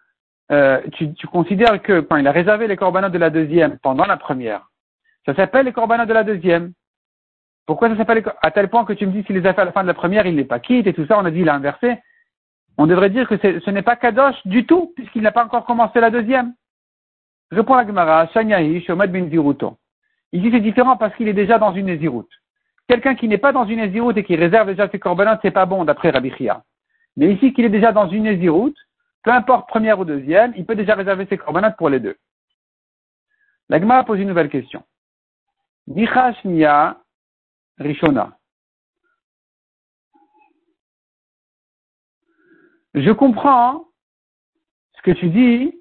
euh, 0.50 0.81
tu, 0.92 1.12
tu, 1.14 1.26
considères 1.26 1.81
que 1.83 2.00
quand 2.00 2.16
il 2.16 2.26
a 2.26 2.33
réservé 2.33 2.66
les 2.66 2.76
korbanos 2.76 3.11
de 3.11 3.18
la 3.18 3.31
deuxième 3.31 3.78
pendant 3.78 4.07
la 4.07 4.16
première, 4.16 4.68
ça 5.26 5.35
s'appelle 5.35 5.66
les 5.66 5.72
korbanos 5.72 6.07
de 6.07 6.12
la 6.12 6.24
deuxième. 6.24 6.72
Pourquoi 7.66 7.90
ça 7.90 7.96
s'appelle 7.96 8.24
à 8.42 8.50
tel 8.50 8.68
point 8.68 8.85
que 8.85 8.94
tu 8.94 9.07
me 9.07 9.12
dis 9.12 9.22
s'il 9.24 9.37
les 9.37 9.46
a 9.46 9.52
fait 9.52 9.61
à 9.61 9.66
la 9.66 9.72
fin 9.72 9.83
de 9.83 9.88
la 9.88 9.94
première, 9.94 10.26
il 10.26 10.37
n'est 10.37 10.44
pas 10.44 10.59
quitte 10.59 10.87
et 10.87 10.94
tout 10.94 11.07
ça, 11.07 11.18
on 11.18 11.24
a 11.24 11.31
dit 11.31 11.40
il 11.40 11.48
a 11.48 11.54
inversé. 11.54 11.98
On 12.78 12.87
devrait 12.87 13.11
dire 13.11 13.28
que 13.28 13.37
ce 13.37 13.70
n'est 13.70 13.83
pas 13.83 13.96
Kadosh 13.96 14.37
du 14.46 14.64
tout, 14.64 14.92
puisqu'il 14.94 15.22
n'a 15.22 15.33
pas 15.33 15.44
encore 15.44 15.66
commencé 15.66 16.00
la 16.00 16.11
deuxième. 16.11 16.54
Répond 17.50 17.74
la 17.76 17.87
Gemara, 17.87 18.28
Shanyahi, 18.28 18.82
Shomad 18.82 19.11
bin 19.11 19.28
Ziruto. 19.28 19.78
Ici, 20.32 20.50
c'est 20.52 20.61
différent 20.61 20.96
parce 20.96 21.14
qu'il 21.16 21.28
est 21.28 21.34
déjà 21.34 21.58
dans 21.58 21.72
une 21.72 21.87
Néziroute. 21.87 22.30
Quelqu'un 22.87 23.14
qui 23.14 23.28
n'est 23.28 23.38
pas 23.38 23.52
dans 23.52 23.64
une 23.64 23.80
Néziroute 23.80 24.16
et 24.18 24.24
qui 24.24 24.37
réserve 24.37 24.68
déjà 24.68 24.88
ses 24.90 24.98
corbanotes, 24.98 25.40
c'est 25.42 25.50
pas 25.50 25.66
bon, 25.66 25.84
d'après 25.84 26.11
Rabbi 26.11 26.30
Chia. 26.32 26.62
Mais 27.16 27.32
ici, 27.32 27.52
qu'il 27.52 27.64
est 27.64 27.70
déjà 27.70 27.92
dans 27.92 28.08
une 28.08 28.24
Néziroute, 28.24 28.76
peu 29.22 29.30
importe 29.32 29.68
première 29.68 29.98
ou 29.98 30.04
deuxième, 30.04 30.52
il 30.56 30.66
peut 30.66 30.76
déjà 30.76 30.94
réserver 30.94 31.26
ses 31.26 31.38
corbanotes 31.38 31.76
pour 31.76 31.88
les 31.88 32.00
deux. 32.00 32.16
La 33.70 33.80
Gemara 33.80 34.04
pose 34.04 34.20
une 34.20 34.28
nouvelle 34.28 34.50
question. 34.50 34.82
Dichash 35.87 36.44
Nia 36.44 37.00
Rishona. 37.78 38.37
Je 42.94 43.11
comprends 43.12 43.88
ce 44.96 45.02
que 45.02 45.11
tu 45.12 45.28
dis 45.28 45.78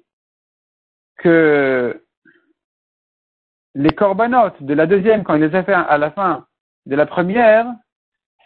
que 1.18 2.02
les 3.74 3.90
corbanotes 3.90 4.62
de 4.62 4.74
la 4.74 4.86
deuxième, 4.86 5.24
quand 5.24 5.34
il 5.34 5.44
les 5.44 5.54
a 5.54 5.62
fait 5.62 5.74
à 5.74 5.98
la 5.98 6.10
fin 6.10 6.46
de 6.86 6.96
la 6.96 7.06
première, 7.06 7.66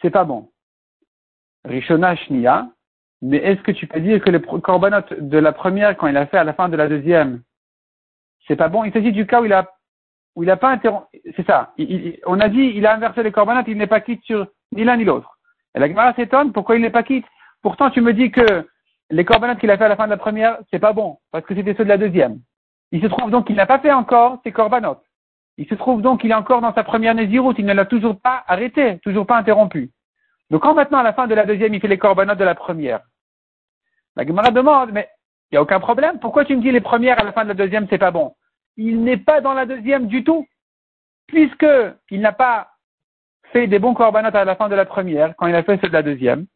c'est 0.00 0.10
pas 0.10 0.24
bon. 0.24 0.50
Rishona 1.64 2.16
Shnia, 2.16 2.68
mais 3.22 3.38
est-ce 3.38 3.62
que 3.62 3.70
tu 3.70 3.86
peux 3.86 4.00
dire 4.00 4.22
que 4.22 4.30
les 4.30 4.40
corbanotes 4.40 5.14
de 5.14 5.38
la 5.38 5.52
première, 5.52 5.96
quand 5.96 6.08
il 6.08 6.16
a 6.16 6.26
fait 6.26 6.38
à 6.38 6.44
la 6.44 6.54
fin 6.54 6.68
de 6.68 6.76
la 6.76 6.88
deuxième, 6.88 7.42
c'est 8.48 8.56
pas 8.56 8.68
bon? 8.68 8.84
Il 8.84 8.92
s'agit 8.92 9.12
du 9.12 9.26
cas 9.26 9.40
où 9.40 9.44
il 9.44 9.52
a, 9.52 9.70
où 10.34 10.42
il 10.42 10.50
a 10.50 10.56
pas 10.56 10.70
interrompu. 10.70 11.22
C'est 11.36 11.46
ça. 11.46 11.72
on 12.26 12.40
a 12.40 12.48
dit, 12.48 12.72
il 12.74 12.84
a 12.84 12.94
inversé 12.94 13.22
les 13.22 13.30
corbanotes, 13.30 13.68
il 13.68 13.78
n'est 13.78 13.86
pas 13.86 14.00
quitte 14.00 14.24
sur 14.24 14.48
ni 14.72 14.82
l'un 14.82 14.96
ni 14.96 15.04
l'autre. 15.04 15.38
Et 15.74 15.78
la 15.78 15.88
Gemara 15.88 16.14
s'étonne, 16.14 16.52
pourquoi 16.52 16.76
il 16.76 16.82
n'est 16.82 16.90
pas 16.90 17.04
quitte? 17.04 17.26
Pourtant, 17.62 17.90
tu 17.90 18.00
me 18.00 18.12
dis 18.12 18.32
que 18.32 18.68
les 19.10 19.24
corbanotes 19.24 19.60
qu'il 19.60 19.70
a 19.70 19.78
fait 19.78 19.84
à 19.84 19.88
la 19.88 19.96
fin 19.96 20.06
de 20.06 20.10
la 20.10 20.16
première, 20.16 20.58
c'est 20.70 20.80
pas 20.80 20.92
bon, 20.92 21.18
parce 21.30 21.46
que 21.46 21.54
c'était 21.54 21.74
ceux 21.74 21.84
de 21.84 21.88
la 21.88 21.98
deuxième. 21.98 22.40
Il 22.92 23.02
se 23.02 23.06
trouve 23.06 23.30
donc 23.30 23.46
qu'il 23.46 23.56
n'a 23.56 23.66
pas 23.66 23.78
fait 23.78 23.92
encore 23.92 24.38
ses 24.44 24.52
corbanotes. 24.52 25.02
Il 25.58 25.66
se 25.66 25.74
trouve 25.74 26.02
donc 26.02 26.20
qu'il 26.20 26.30
est 26.30 26.34
encore 26.34 26.60
dans 26.60 26.74
sa 26.74 26.84
première 26.84 27.14
Néziroute, 27.14 27.58
il 27.58 27.66
ne 27.66 27.74
l'a 27.74 27.84
toujours 27.84 28.20
pas 28.20 28.44
arrêté, 28.46 28.98
toujours 29.00 29.26
pas 29.26 29.36
interrompu. 29.36 29.90
Donc 30.50 30.62
quand 30.62 30.74
maintenant 30.74 30.98
à 30.98 31.02
la 31.02 31.12
fin 31.12 31.26
de 31.26 31.34
la 31.34 31.44
deuxième, 31.44 31.74
il 31.74 31.80
fait 31.80 31.88
les 31.88 31.98
corbanotes 31.98 32.38
de 32.38 32.44
la 32.44 32.54
première, 32.54 33.00
la 34.16 34.26
Gemara 34.26 34.50
demande, 34.50 34.92
mais 34.92 35.08
il 35.50 35.54
n'y 35.54 35.58
a 35.58 35.62
aucun 35.62 35.80
problème, 35.80 36.18
pourquoi 36.18 36.44
tu 36.44 36.56
me 36.56 36.62
dis 36.62 36.70
les 36.70 36.80
premières 36.80 37.18
à 37.18 37.24
la 37.24 37.32
fin 37.32 37.44
de 37.44 37.48
la 37.48 37.54
deuxième, 37.54 37.86
c'est 37.88 37.98
pas 37.98 38.10
bon? 38.10 38.34
Il 38.76 39.02
n'est 39.02 39.16
pas 39.16 39.40
dans 39.40 39.54
la 39.54 39.66
deuxième 39.66 40.06
du 40.06 40.24
tout, 40.24 40.46
puisque 41.26 41.66
il 42.10 42.20
n'a 42.20 42.32
pas 42.32 42.68
fait 43.52 43.66
des 43.66 43.78
bons 43.78 43.94
corbanotes 43.94 44.34
à 44.34 44.44
la 44.44 44.56
fin 44.56 44.68
de 44.68 44.74
la 44.74 44.84
première, 44.84 45.34
quand 45.36 45.46
il 45.46 45.54
a 45.54 45.62
fait 45.62 45.78
ceux 45.80 45.88
de 45.88 45.92
la 45.92 46.02
deuxième. 46.02 46.46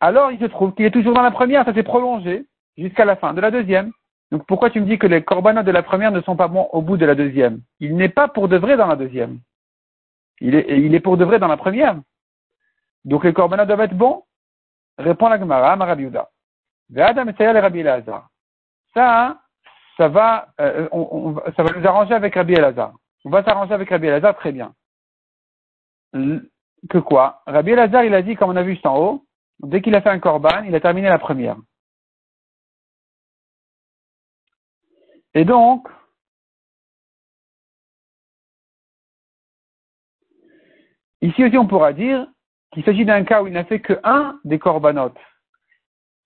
Alors 0.00 0.30
il 0.32 0.38
se 0.38 0.44
trouve 0.44 0.74
qu'il 0.74 0.84
est 0.84 0.90
toujours 0.90 1.14
dans 1.14 1.22
la 1.22 1.30
première, 1.30 1.64
ça 1.64 1.74
s'est 1.74 1.82
prolongé 1.82 2.46
jusqu'à 2.76 3.04
la 3.04 3.16
fin 3.16 3.34
de 3.34 3.40
la 3.40 3.50
deuxième. 3.50 3.92
Donc 4.30 4.46
pourquoi 4.46 4.70
tu 4.70 4.80
me 4.80 4.86
dis 4.86 4.98
que 4.98 5.06
les 5.06 5.22
corbanotes 5.22 5.66
de 5.66 5.72
la 5.72 5.82
première 5.82 6.12
ne 6.12 6.20
sont 6.20 6.36
pas 6.36 6.48
bons 6.48 6.68
au 6.72 6.82
bout 6.82 6.96
de 6.96 7.06
la 7.06 7.14
deuxième? 7.14 7.60
Il 7.80 7.96
n'est 7.96 8.08
pas 8.08 8.28
pour 8.28 8.48
de 8.48 8.56
vrai 8.56 8.76
dans 8.76 8.86
la 8.86 8.96
deuxième. 8.96 9.40
Il 10.40 10.54
est, 10.54 10.78
il 10.78 10.94
est 10.94 11.00
pour 11.00 11.16
de 11.16 11.24
vrai 11.24 11.38
dans 11.38 11.48
la 11.48 11.56
première. 11.56 12.00
Donc 13.04 13.24
les 13.24 13.32
corbanotes 13.32 13.68
doivent 13.68 13.80
être 13.80 13.96
bons? 13.96 14.24
Répond 14.98 15.28
la 15.28 15.38
Gemara, 15.38 15.76
Rabbi. 15.76 16.10
Ça, 18.94 19.38
ça 19.96 20.08
va, 20.08 20.48
euh, 20.60 20.88
on, 20.92 21.36
ça 21.56 21.62
va 21.62 21.78
nous 21.78 21.86
arranger 21.86 22.14
avec 22.14 22.34
Rabbi 22.34 22.54
Elazar. 22.54 22.92
On 23.24 23.30
va 23.30 23.44
s'arranger 23.44 23.74
avec 23.74 23.90
Rabbi 23.90 24.06
Elazar 24.06 24.36
très 24.36 24.52
bien. 24.52 24.72
Que 26.12 26.98
quoi? 26.98 27.42
Rabbi 27.46 27.72
Elazar, 27.72 28.04
il 28.04 28.14
a 28.14 28.22
dit, 28.22 28.36
comme 28.36 28.50
on 28.50 28.56
a 28.56 28.62
vu 28.62 28.72
juste 28.72 28.86
en 28.86 28.96
haut, 28.96 29.24
dès 29.60 29.80
qu'il 29.82 29.94
a 29.94 30.00
fait 30.00 30.10
un 30.10 30.18
korban, 30.18 30.64
il 30.64 30.74
a 30.74 30.80
terminé 30.80 31.08
la 31.08 31.18
première. 31.18 31.56
Et 35.38 35.44
donc, 35.44 35.86
ici 41.22 41.44
aussi 41.44 41.56
on 41.56 41.68
pourra 41.68 41.92
dire 41.92 42.26
qu'il 42.72 42.84
s'agit 42.84 43.04
d'un 43.04 43.22
cas 43.22 43.40
où 43.40 43.46
il 43.46 43.52
n'a 43.52 43.64
fait 43.64 43.80
que 43.80 44.00
un 44.02 44.40
des 44.42 44.58
corbanotes. 44.58 45.16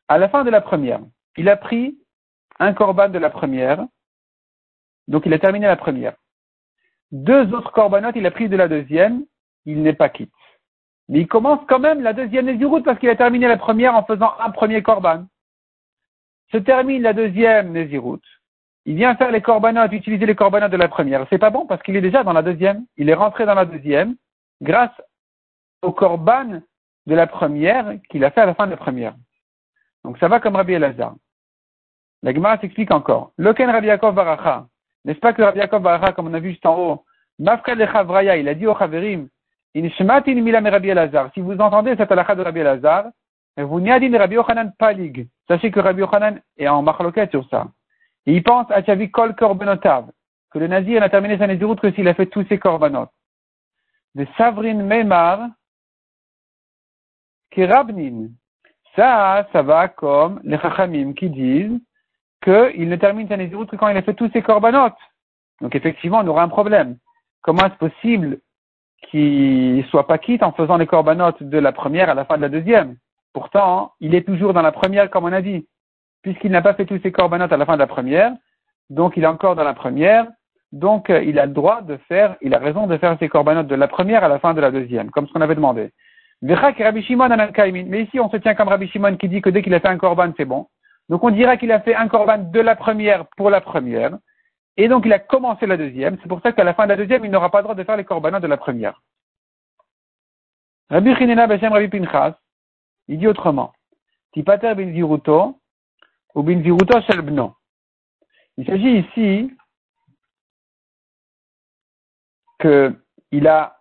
À 0.09 0.16
la 0.16 0.31
fin 0.31 0.44
de 0.44 0.51
la 0.51 0.62
première, 0.62 1.03
il 1.37 1.51
a 1.51 1.59
pris 1.59 1.98
un 2.59 2.72
corban 2.72 3.11
de 3.11 3.18
la 3.18 3.29
première, 3.29 3.85
donc 5.09 5.27
il 5.27 5.35
a 5.35 5.38
terminé 5.38 5.66
la 5.66 5.77
première. 5.77 6.16
Deux 7.11 7.53
autres 7.53 7.72
corbanotes, 7.72 8.16
il 8.16 8.25
a 8.25 8.31
pris 8.31 8.48
de 8.48 8.57
la 8.57 8.66
deuxième, 8.66 9.27
il 9.66 9.83
n'est 9.83 9.92
pas 9.92 10.09
quitte. 10.09 10.33
Mais 11.11 11.20
il 11.20 11.29
commence 11.29 11.61
quand 11.68 11.81
même 11.81 12.01
la 12.01 12.14
deuxième 12.14 12.46
Néziroute 12.46 12.87
parce 12.87 12.98
qu'il 12.98 13.11
a 13.11 13.16
terminé 13.16 13.46
la 13.46 13.59
première 13.59 13.94
en 13.94 14.07
faisant 14.07 14.33
un 14.40 14.51
premier 14.53 14.83
corban. 14.83 15.27
Se 16.51 16.57
termine 16.57 17.03
la 17.03 17.12
deuxième 17.12 17.72
Néziroute 17.72 18.25
il 18.85 18.97
vient 18.97 19.14
faire 19.14 19.31
les 19.31 19.42
corbanotes, 19.42 19.92
utiliser 19.92 20.27
les 20.27 20.35
corbanotes 20.35 20.73
de 20.73 20.77
la 20.77 20.88
première. 20.88 21.27
C'est 21.31 21.38
pas 21.38 21.51
bon 21.51 21.66
parce 21.66 21.83
qu'il 21.83 21.97
est 21.97 22.01
déjà 22.01 22.25
dans 22.25 22.33
la 22.33 22.42
deuxième. 22.42 22.85
Il 22.97 23.09
est 23.09 23.14
rentré 23.14 23.47
dans 23.47 23.55
la 23.55 23.64
deuxième 23.64 24.16
grâce 24.61 24.90
au 25.83 25.92
corban 25.92 26.61
de 27.07 27.14
la 27.14 27.27
première 27.27 27.95
qu'il 28.11 28.25
a 28.25 28.31
fait 28.31 28.40
à 28.40 28.47
la 28.47 28.55
fin 28.55 28.66
de 28.66 28.73
la 28.73 28.77
première. 28.77 29.14
Donc 30.05 30.18
ça 30.18 30.29
va 30.29 30.40
comme 30.40 30.57
Rabbi 30.57 30.73
Elazar. 30.73 31.14
La 32.23 32.33
Gemara 32.33 32.59
s'explique 32.59 32.92
encore. 32.92 33.33
Loken 33.38 33.71
Rabbi 33.71 33.87
Yaakov 33.87 34.14
Baracha. 34.14 34.66
N'est-ce 35.05 35.18
pas 35.18 35.33
que 35.33 35.42
Rabbi 35.42 35.59
Yaakov 35.59 35.83
Baracha, 35.83 36.12
comme 36.12 36.29
on 36.29 36.35
a 36.35 36.40
vu 36.40 36.51
juste 36.51 36.66
en 36.66 36.79
haut, 36.79 37.05
Mafkad 37.38 37.79
Vraya, 37.79 38.37
il 38.37 38.49
a 38.49 38.55
dit 38.55 38.66
au 38.66 38.77
Chaverim, 38.77 39.29
In 39.75 39.88
Shmatin 39.90 40.35
Milam 40.35 40.66
Rabbi 40.66 40.88
Elazar. 40.88 41.31
Si 41.35 41.40
vous 41.40 41.57
entendez 41.59 41.97
cette 41.97 42.11
halakha 42.11 42.35
de 42.35 42.42
Rabbi 42.42 42.61
Elazar, 42.61 43.07
vous 43.57 43.81
n'y 43.81 43.90
Rabbi 43.90 44.35
Yochanan 44.35 44.73
Palig. 44.79 45.29
Sachez 45.49 45.71
que 45.71 45.81
Rabbi 45.81 46.01
Yochanan 46.01 46.40
est 46.57 46.68
en 46.68 46.83
marloquette 46.83 47.31
sur 47.31 47.49
ça. 47.49 47.68
Il 48.27 48.43
pense 48.43 48.71
à 48.71 48.83
Kol 48.83 49.35
Korbanotav, 49.35 50.11
que 50.53 50.59
le 50.59 50.69
nazir 50.69 51.01
n'a 51.01 51.09
terminé 51.09 51.39
sa 51.39 51.47
nésiroute 51.47 51.81
que 51.81 51.91
s'il 51.93 52.07
a 52.09 52.15
fait 52.15 52.27
tous 52.27 52.47
ses 52.49 52.59
korbanot. 52.59 53.09
De 54.15 54.27
Savrin 54.37 54.75
Meimar, 54.75 55.49
Rabnin. 57.57 58.29
Ça, 58.95 59.49
ça 59.53 59.63
va 59.63 59.89
comme 59.89 60.41
les 60.45 60.59
Chachamim 60.59 61.15
qui 61.15 61.31
disent 61.31 61.81
qu'il 62.43 62.89
ne 62.89 62.97
termine 62.97 63.29
sa 63.29 63.37
nésiroute 63.37 63.71
que 63.71 63.77
quand 63.77 63.89
il 63.89 63.97
a 63.97 64.03
fait 64.03 64.15
tous 64.15 64.31
ses 64.33 64.43
korbanot. 64.43 64.95
Donc 65.61 65.75
effectivement, 65.75 66.21
on 66.21 66.27
aura 66.27 66.43
un 66.43 66.49
problème. 66.49 66.99
Comment 67.41 67.67
est-ce 67.67 67.77
possible 67.77 68.39
qu'il 69.09 69.85
soit 69.87 70.07
pas 70.07 70.19
quitte 70.19 70.43
en 70.43 70.53
faisant 70.53 70.77
les 70.77 70.87
korbanot 70.87 71.33
de 71.41 71.59
la 71.59 71.73
première 71.73 72.11
à 72.11 72.15
la 72.15 72.25
fin 72.25 72.37
de 72.37 72.43
la 72.43 72.49
deuxième? 72.49 72.97
Pourtant, 73.33 73.95
il 74.01 74.15
est 74.15 74.27
toujours 74.27 74.53
dans 74.53 74.63
la 74.63 74.73
première 74.73 75.11
comme 75.11 75.25
on 75.25 75.33
a 75.33 75.43
dit 75.43 75.67
puisqu'il 76.23 76.51
n'a 76.51 76.63
pas 76.63 76.75
fait 76.75 76.87
tous 76.87 77.01
ses 77.03 77.13
corbanotes 77.13 77.53
à 77.53 77.57
la 77.57 77.67
fin 77.67 77.75
de 77.75 77.79
la 77.79 77.87
première, 77.87 78.33
donc 78.91 79.17
il 79.17 79.25
est 79.25 79.29
encore 79.29 79.57
dans 79.57 79.65
la 79.65 79.75
première, 79.75 80.27
donc 80.73 81.11
euh, 81.11 81.23
il 81.23 81.39
a 81.39 81.47
le 81.47 81.53
droit 81.53 81.83
de 81.83 81.97
faire, 82.09 82.37
il 82.41 82.55
a 82.55 82.59
raison 82.59 82.87
de 82.87 82.97
faire 82.97 83.17
ses 83.19 83.29
corbanotes 83.29 83.67
de 83.67 83.75
la 83.75 83.89
première 83.89 84.25
à 84.25 84.29
la 84.29 84.39
fin 84.39 84.55
de 84.55 84.61
la 84.61 84.71
deuxième, 84.71 85.11
comme 85.11 85.27
ce 85.27 85.33
qu'on 85.33 85.41
avait 85.41 85.55
demandé. 85.55 85.91
Mais 86.41 88.03
ici, 88.03 88.19
on 88.19 88.31
se 88.31 88.37
tient 88.39 88.55
comme 88.55 88.69
Rabbi 88.69 88.89
Shimon 88.89 89.17
qui 89.17 89.29
dit 89.29 89.43
que 89.43 89.51
dès 89.51 89.63
qu'il 89.63 89.75
a 89.75 89.81
fait 89.81 89.89
un 89.89 89.99
corban, 89.99 90.33
c'est 90.37 90.45
bon. 90.45 90.67
Donc 91.09 91.23
on 91.23 91.31
dira 91.31 91.57
qu'il 91.57 91.71
a 91.73 91.81
fait 91.81 91.95
un 91.95 92.09
corban 92.09 92.39
de 92.39 92.61
la 92.61 92.75
première 92.75 93.27
pour 93.37 93.51
la 93.51 93.61
première, 93.61 94.17
et 94.77 94.89
donc 94.89 95.05
il 95.05 95.13
a 95.13 95.19
commencé 95.19 95.67
la 95.67 95.77
deuxième. 95.77 96.17
C'est 96.23 96.29
pour 96.29 96.41
ça 96.41 96.53
qu'à 96.53 96.65
la 96.65 96.75
fin 96.75 96.85
de 96.85 96.89
la 96.91 96.97
deuxième, 96.97 97.25
il 97.25 97.31
n'aura 97.31 97.51
pas 97.51 97.59
le 97.59 97.65
droit 97.65 97.75
de 97.75 97.85
faire 97.85 97.97
les 97.97 98.05
corbanotes 98.05 98.43
de 98.43 98.49
la 98.49 98.57
première. 98.57 99.01
Rabbi 100.91 101.15
Chinena 101.15 101.47
Beshem 101.47 101.73
Rabbi 101.73 101.89
Pinchas, 101.89 102.35
il 103.09 103.19
dit 103.19 103.27
autrement. 103.27 103.73
Tipater 104.33 104.75
ou 105.03 105.19
Il 108.57 108.66
s'agit 108.66 108.99
ici 108.99 109.51
qu'il 112.61 113.47
a 113.47 113.79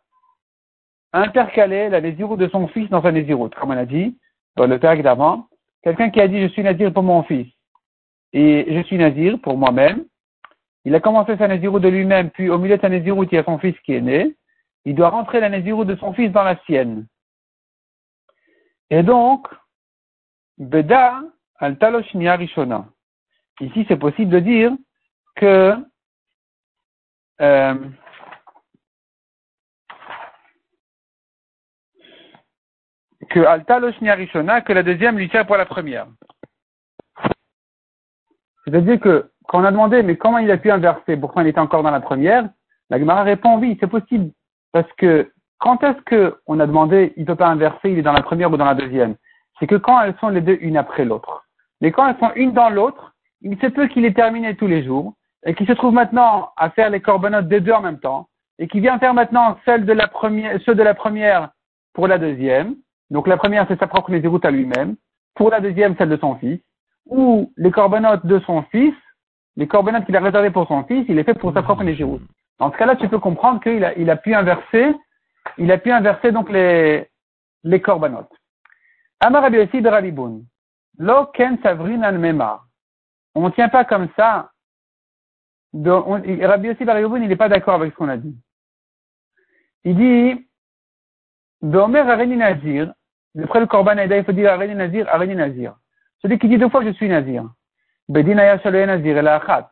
intercalé 1.14 1.90
la 1.90 2.02
Nézirut 2.02 2.38
de 2.38 2.48
son 2.50 2.68
fils 2.70 2.90
dans 2.90 3.02
sa 3.02 3.12
Nézirut, 3.12 3.50
comme 3.52 3.72
on 3.72 3.78
a 3.78 3.86
dit 3.86 4.18
dans 4.56 4.68
le 4.68 4.80
père 4.80 5.02
d'avant. 5.02 5.48
Quelqu'un 5.84 6.10
qui 6.10 6.20
a 6.22 6.28
dit 6.28 6.42
je 6.42 6.48
suis 6.48 6.64
Nazir 6.64 6.94
pour 6.94 7.04
mon 7.04 7.24
fils 7.24 7.48
et 8.34 8.66
je 8.76 8.84
suis 8.84 8.98
Nazir 8.98 9.40
pour 9.42 9.58
moi-même. 9.58 10.06
Il 10.84 10.96
a 10.96 11.00
commencé 11.00 11.38
sa 11.38 11.48
Nézirut 11.48 11.80
de 11.80 11.90
lui-même, 11.90 12.32
puis 12.32 12.50
au 12.50 12.58
milieu 12.58 12.78
de 12.78 12.82
sa 12.82 12.90
Nézirut, 12.90 13.28
il 13.32 13.36
y 13.36 13.38
a 13.38 13.44
son 13.44 13.60
fils 13.60 13.78
qui 13.82 13.94
est 13.94 14.02
né. 14.02 14.36
Il 14.84 14.96
doit 14.96 15.10
rentrer 15.10 15.40
la 15.40 15.50
Nézirut 15.50 15.86
de 15.86 15.96
son 15.96 16.14
fils 16.14 16.32
dans 16.32 16.44
la 16.44 16.58
sienne. 16.64 17.06
Et 18.90 19.04
donc, 19.04 19.48
Beda, 20.58 21.22
al 21.62 21.78
rishona. 22.38 22.86
Ici, 23.60 23.86
c'est 23.88 23.98
possible 23.98 24.32
de 24.32 24.40
dire 24.40 24.72
que 25.36 25.76
euh, 27.42 27.76
que 33.30 34.62
que 34.62 34.74
la 34.74 34.84
deuxième 34.84 35.18
lui 35.18 35.30
sert 35.30 35.46
pour 35.46 35.58
la 35.58 35.66
première. 35.66 36.08
C'est-à-dire 38.66 39.00
que 39.00 39.32
quand 39.48 39.62
on 39.62 39.64
a 39.64 39.72
demandé, 39.72 40.04
mais 40.04 40.18
comment 40.18 40.38
il 40.38 40.52
a 40.52 40.58
pu 40.58 40.72
inverser, 40.72 41.18
pourquoi 41.18 41.44
il 41.44 41.50
était 41.50 41.60
encore 41.60 41.84
dans 41.84 41.92
la 41.92 42.02
première, 42.02 42.50
la 42.90 43.00
Gemara 43.00 43.24
répond 43.24 43.58
oui, 43.58 43.78
c'est 43.80 43.88
possible. 43.88 44.32
Parce 44.72 44.92
que 44.94 45.32
quand 45.60 45.84
est-ce 45.84 46.36
qu'on 46.44 46.60
a 46.60 46.68
demandé, 46.68 47.14
il 47.18 47.22
ne 47.22 47.28
peut 47.28 47.36
pas 47.36 47.48
inverser, 47.48 47.92
il 47.92 48.00
est 48.00 48.04
dans 48.04 48.14
la 48.14 48.24
première 48.24 48.52
ou 48.52 48.58
dans 48.58 48.66
la 48.66 48.76
deuxième? 48.76 49.16
C'est 49.60 49.68
que 49.68 49.76
quand 49.76 50.02
elles 50.02 50.18
sont 50.20 50.30
les 50.30 50.42
deux 50.42 50.58
une 50.62 50.78
après 50.78 51.06
l'autre. 51.06 51.41
Mais 51.82 51.92
quand 51.92 52.08
elles 52.08 52.20
sont 52.20 52.32
une 52.36 52.54
dans 52.54 52.70
l'autre, 52.70 53.14
il 53.42 53.60
se 53.60 53.68
peut 53.68 53.88
qu'il 53.88 54.06
ait 54.06 54.14
terminé 54.14 54.56
tous 54.56 54.68
les 54.68 54.84
jours 54.84 55.14
et 55.46 55.56
qu'il 55.56 55.68
se 55.68 55.74
trouve 55.74 55.94
maintenant 55.94 56.52
à 56.56 56.70
faire 56.70 56.92
les 56.92 57.02
corbanotes 57.02 57.48
des 57.48 57.60
deux 57.60 57.72
en 57.72 57.82
même 57.82 58.00
temps 58.00 58.28
et 58.60 58.68
qu'il 58.68 58.82
vient 58.82 59.00
faire 59.00 59.16
maintenant 59.16 59.58
celle 59.66 59.86
de 59.86 59.94
la 59.94 60.08
première, 60.08 60.62
ceux 60.62 60.76
de 60.76 60.84
la 60.84 60.94
première 60.94 61.50
pour 61.94 62.08
la 62.08 62.20
deuxième. 62.20 62.76
Donc 63.10 63.28
la 63.28 63.38
première, 63.38 63.66
c'est 63.68 63.80
sa 63.80 63.88
propre 63.88 64.12
déroute 64.12 64.46
à 64.46 64.52
lui-même. 64.52 64.96
Pour 65.36 65.50
la 65.50 65.60
deuxième, 65.60 65.96
celle 65.98 66.10
de 66.10 66.18
son 66.18 66.36
fils. 66.36 66.60
Ou 67.08 67.52
les 67.58 67.72
corbanotes 67.72 68.26
de 68.26 68.40
son 68.42 68.62
fils, 68.64 68.94
les 69.58 69.68
corbanotes 69.68 70.06
qu'il 70.06 70.16
a 70.16 70.22
réservés 70.22 70.52
pour 70.52 70.68
son 70.68 70.84
fils, 70.84 71.06
il 71.10 71.16
les 71.16 71.24
fait 71.24 71.34
pour 71.34 71.54
sa 71.54 71.64
propre 71.64 71.84
Nézirut. 71.84 72.22
Dans 72.60 72.72
ce 72.72 72.78
cas-là, 72.78 72.96
tu 72.96 73.10
peux 73.10 73.18
comprendre 73.18 73.60
qu'il 73.60 73.84
a, 73.84 73.98
il 73.98 74.10
a 74.10 74.16
pu 74.16 74.36
inverser, 74.36 74.94
il 75.58 75.72
a 75.72 75.80
pu 75.80 75.92
inverser 75.92 76.32
donc 76.32 76.50
les, 76.52 77.08
les 77.64 77.82
corbanotes. 77.82 78.32
Amar 79.20 79.42
Rabbi 79.42 79.58
de. 79.58 80.51
Lo 80.98 81.26
ken. 81.28 81.58
On 83.34 83.42
ne 83.46 83.50
tient 83.52 83.70
pas 83.70 83.86
comme 83.86 84.10
ça. 84.16 84.52
Rabbi 85.74 86.68
Yossi 86.68 86.86
Bar 86.86 87.00
il 87.00 87.28
n'est 87.28 87.36
pas 87.36 87.50
d'accord 87.50 87.76
avec 87.76 87.94
ce 87.94 87.98
qu'on 87.98 88.10
a 88.10 88.18
dit. 88.18 88.36
Il 89.84 89.96
dit, 89.96 90.48
Domer 91.62 92.00
Areni 92.00 92.36
Nazir, 92.36 92.94
d'après 93.36 93.60
le 93.60 93.68
Korban 93.68 93.98
Eda, 93.98 94.18
il 94.18 94.26
faut 94.26 94.32
dire 94.32 94.52
Areni 94.52 94.76
Nazir, 94.76 95.08
Areni 95.10 95.36
Nazir. 95.36 95.76
Celui 96.22 96.38
qui 96.38 96.50
dit 96.50 96.58
deux 96.58 96.70
fois 96.70 96.84
je 96.84 96.92
suis 96.92 97.08
Nazir. 97.08 97.50
Bedinaya 98.10 98.58
Nazir 98.58 99.18
et 99.18 99.22
la 99.22 99.72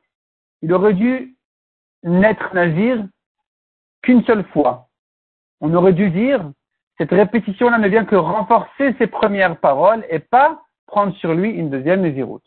Il 0.61 0.73
aurait 0.73 0.93
dû 0.93 1.35
n'être 2.03 2.53
Nazir 2.53 3.05
qu'une 4.01 4.23
seule 4.23 4.45
fois. 4.45 4.87
On 5.61 5.73
aurait 5.73 5.93
dû 5.93 6.09
dire, 6.09 6.49
cette 6.97 7.11
répétition-là 7.11 7.77
ne 7.77 7.87
vient 7.89 8.05
que 8.05 8.15
renforcer 8.15 8.95
ses 8.97 9.07
premières 9.07 9.57
paroles 9.59 10.05
et 10.09 10.19
pas 10.19 10.61
prendre 10.89 11.15
sur 11.15 11.33
lui 11.33 11.51
une 11.51 11.69
deuxième 11.69 12.01
Naziroute. 12.01 12.43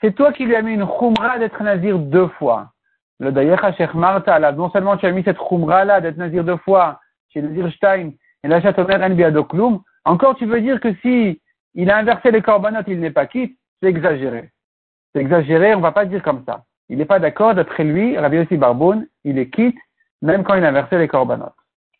C'est 0.00 0.14
toi 0.14 0.32
qui 0.32 0.44
lui 0.44 0.56
as 0.56 0.62
mis 0.62 0.74
une 0.74 0.86
khumra 0.86 1.38
d'être 1.38 1.62
nazir 1.62 1.98
deux 1.98 2.28
fois. 2.28 2.70
Le 3.20 3.30
dayecha 3.30 3.92
Marta, 3.94 4.52
non 4.52 4.70
seulement 4.70 4.96
tu 4.96 5.06
as 5.06 5.12
mis 5.12 5.22
cette 5.22 5.38
khumra 5.38 5.84
là 5.84 6.00
d'être 6.00 6.16
nazir 6.16 6.42
deux 6.42 6.56
fois 6.58 7.00
chez 7.32 7.42
Nazir 7.42 7.72
Stein 7.72 8.10
et 8.42 8.48
la 8.48 8.60
chatomer 8.60 8.96
en 8.96 9.80
encore 10.06 10.36
tu 10.36 10.46
veux 10.46 10.60
dire 10.60 10.80
que 10.80 10.94
si 10.96 11.40
il 11.74 11.90
a 11.90 11.96
inversé 11.96 12.30
les 12.30 12.42
corbanotes, 12.42 12.86
il 12.88 13.00
n'est 13.00 13.10
pas 13.10 13.26
quitte, 13.26 13.58
c'est 13.80 13.88
exagéré. 13.88 14.50
C'est 15.12 15.20
exagéré, 15.20 15.74
on 15.74 15.80
va 15.80 15.92
pas 15.92 16.04
dire 16.04 16.22
comme 16.22 16.44
ça. 16.44 16.64
Il 16.88 16.98
n'est 16.98 17.04
pas 17.06 17.18
d'accord, 17.18 17.54
d'après 17.54 17.84
lui, 17.84 18.18
Rabbi 18.18 18.36
Yossi 18.36 18.56
Barboun, 18.56 19.06
il 19.24 19.38
est 19.38 19.48
quitte, 19.48 19.78
même 20.22 20.44
quand 20.44 20.54
il 20.54 20.64
a 20.64 20.68
inversé 20.68 20.98
les 20.98 21.08
corbanotes. 21.08 21.54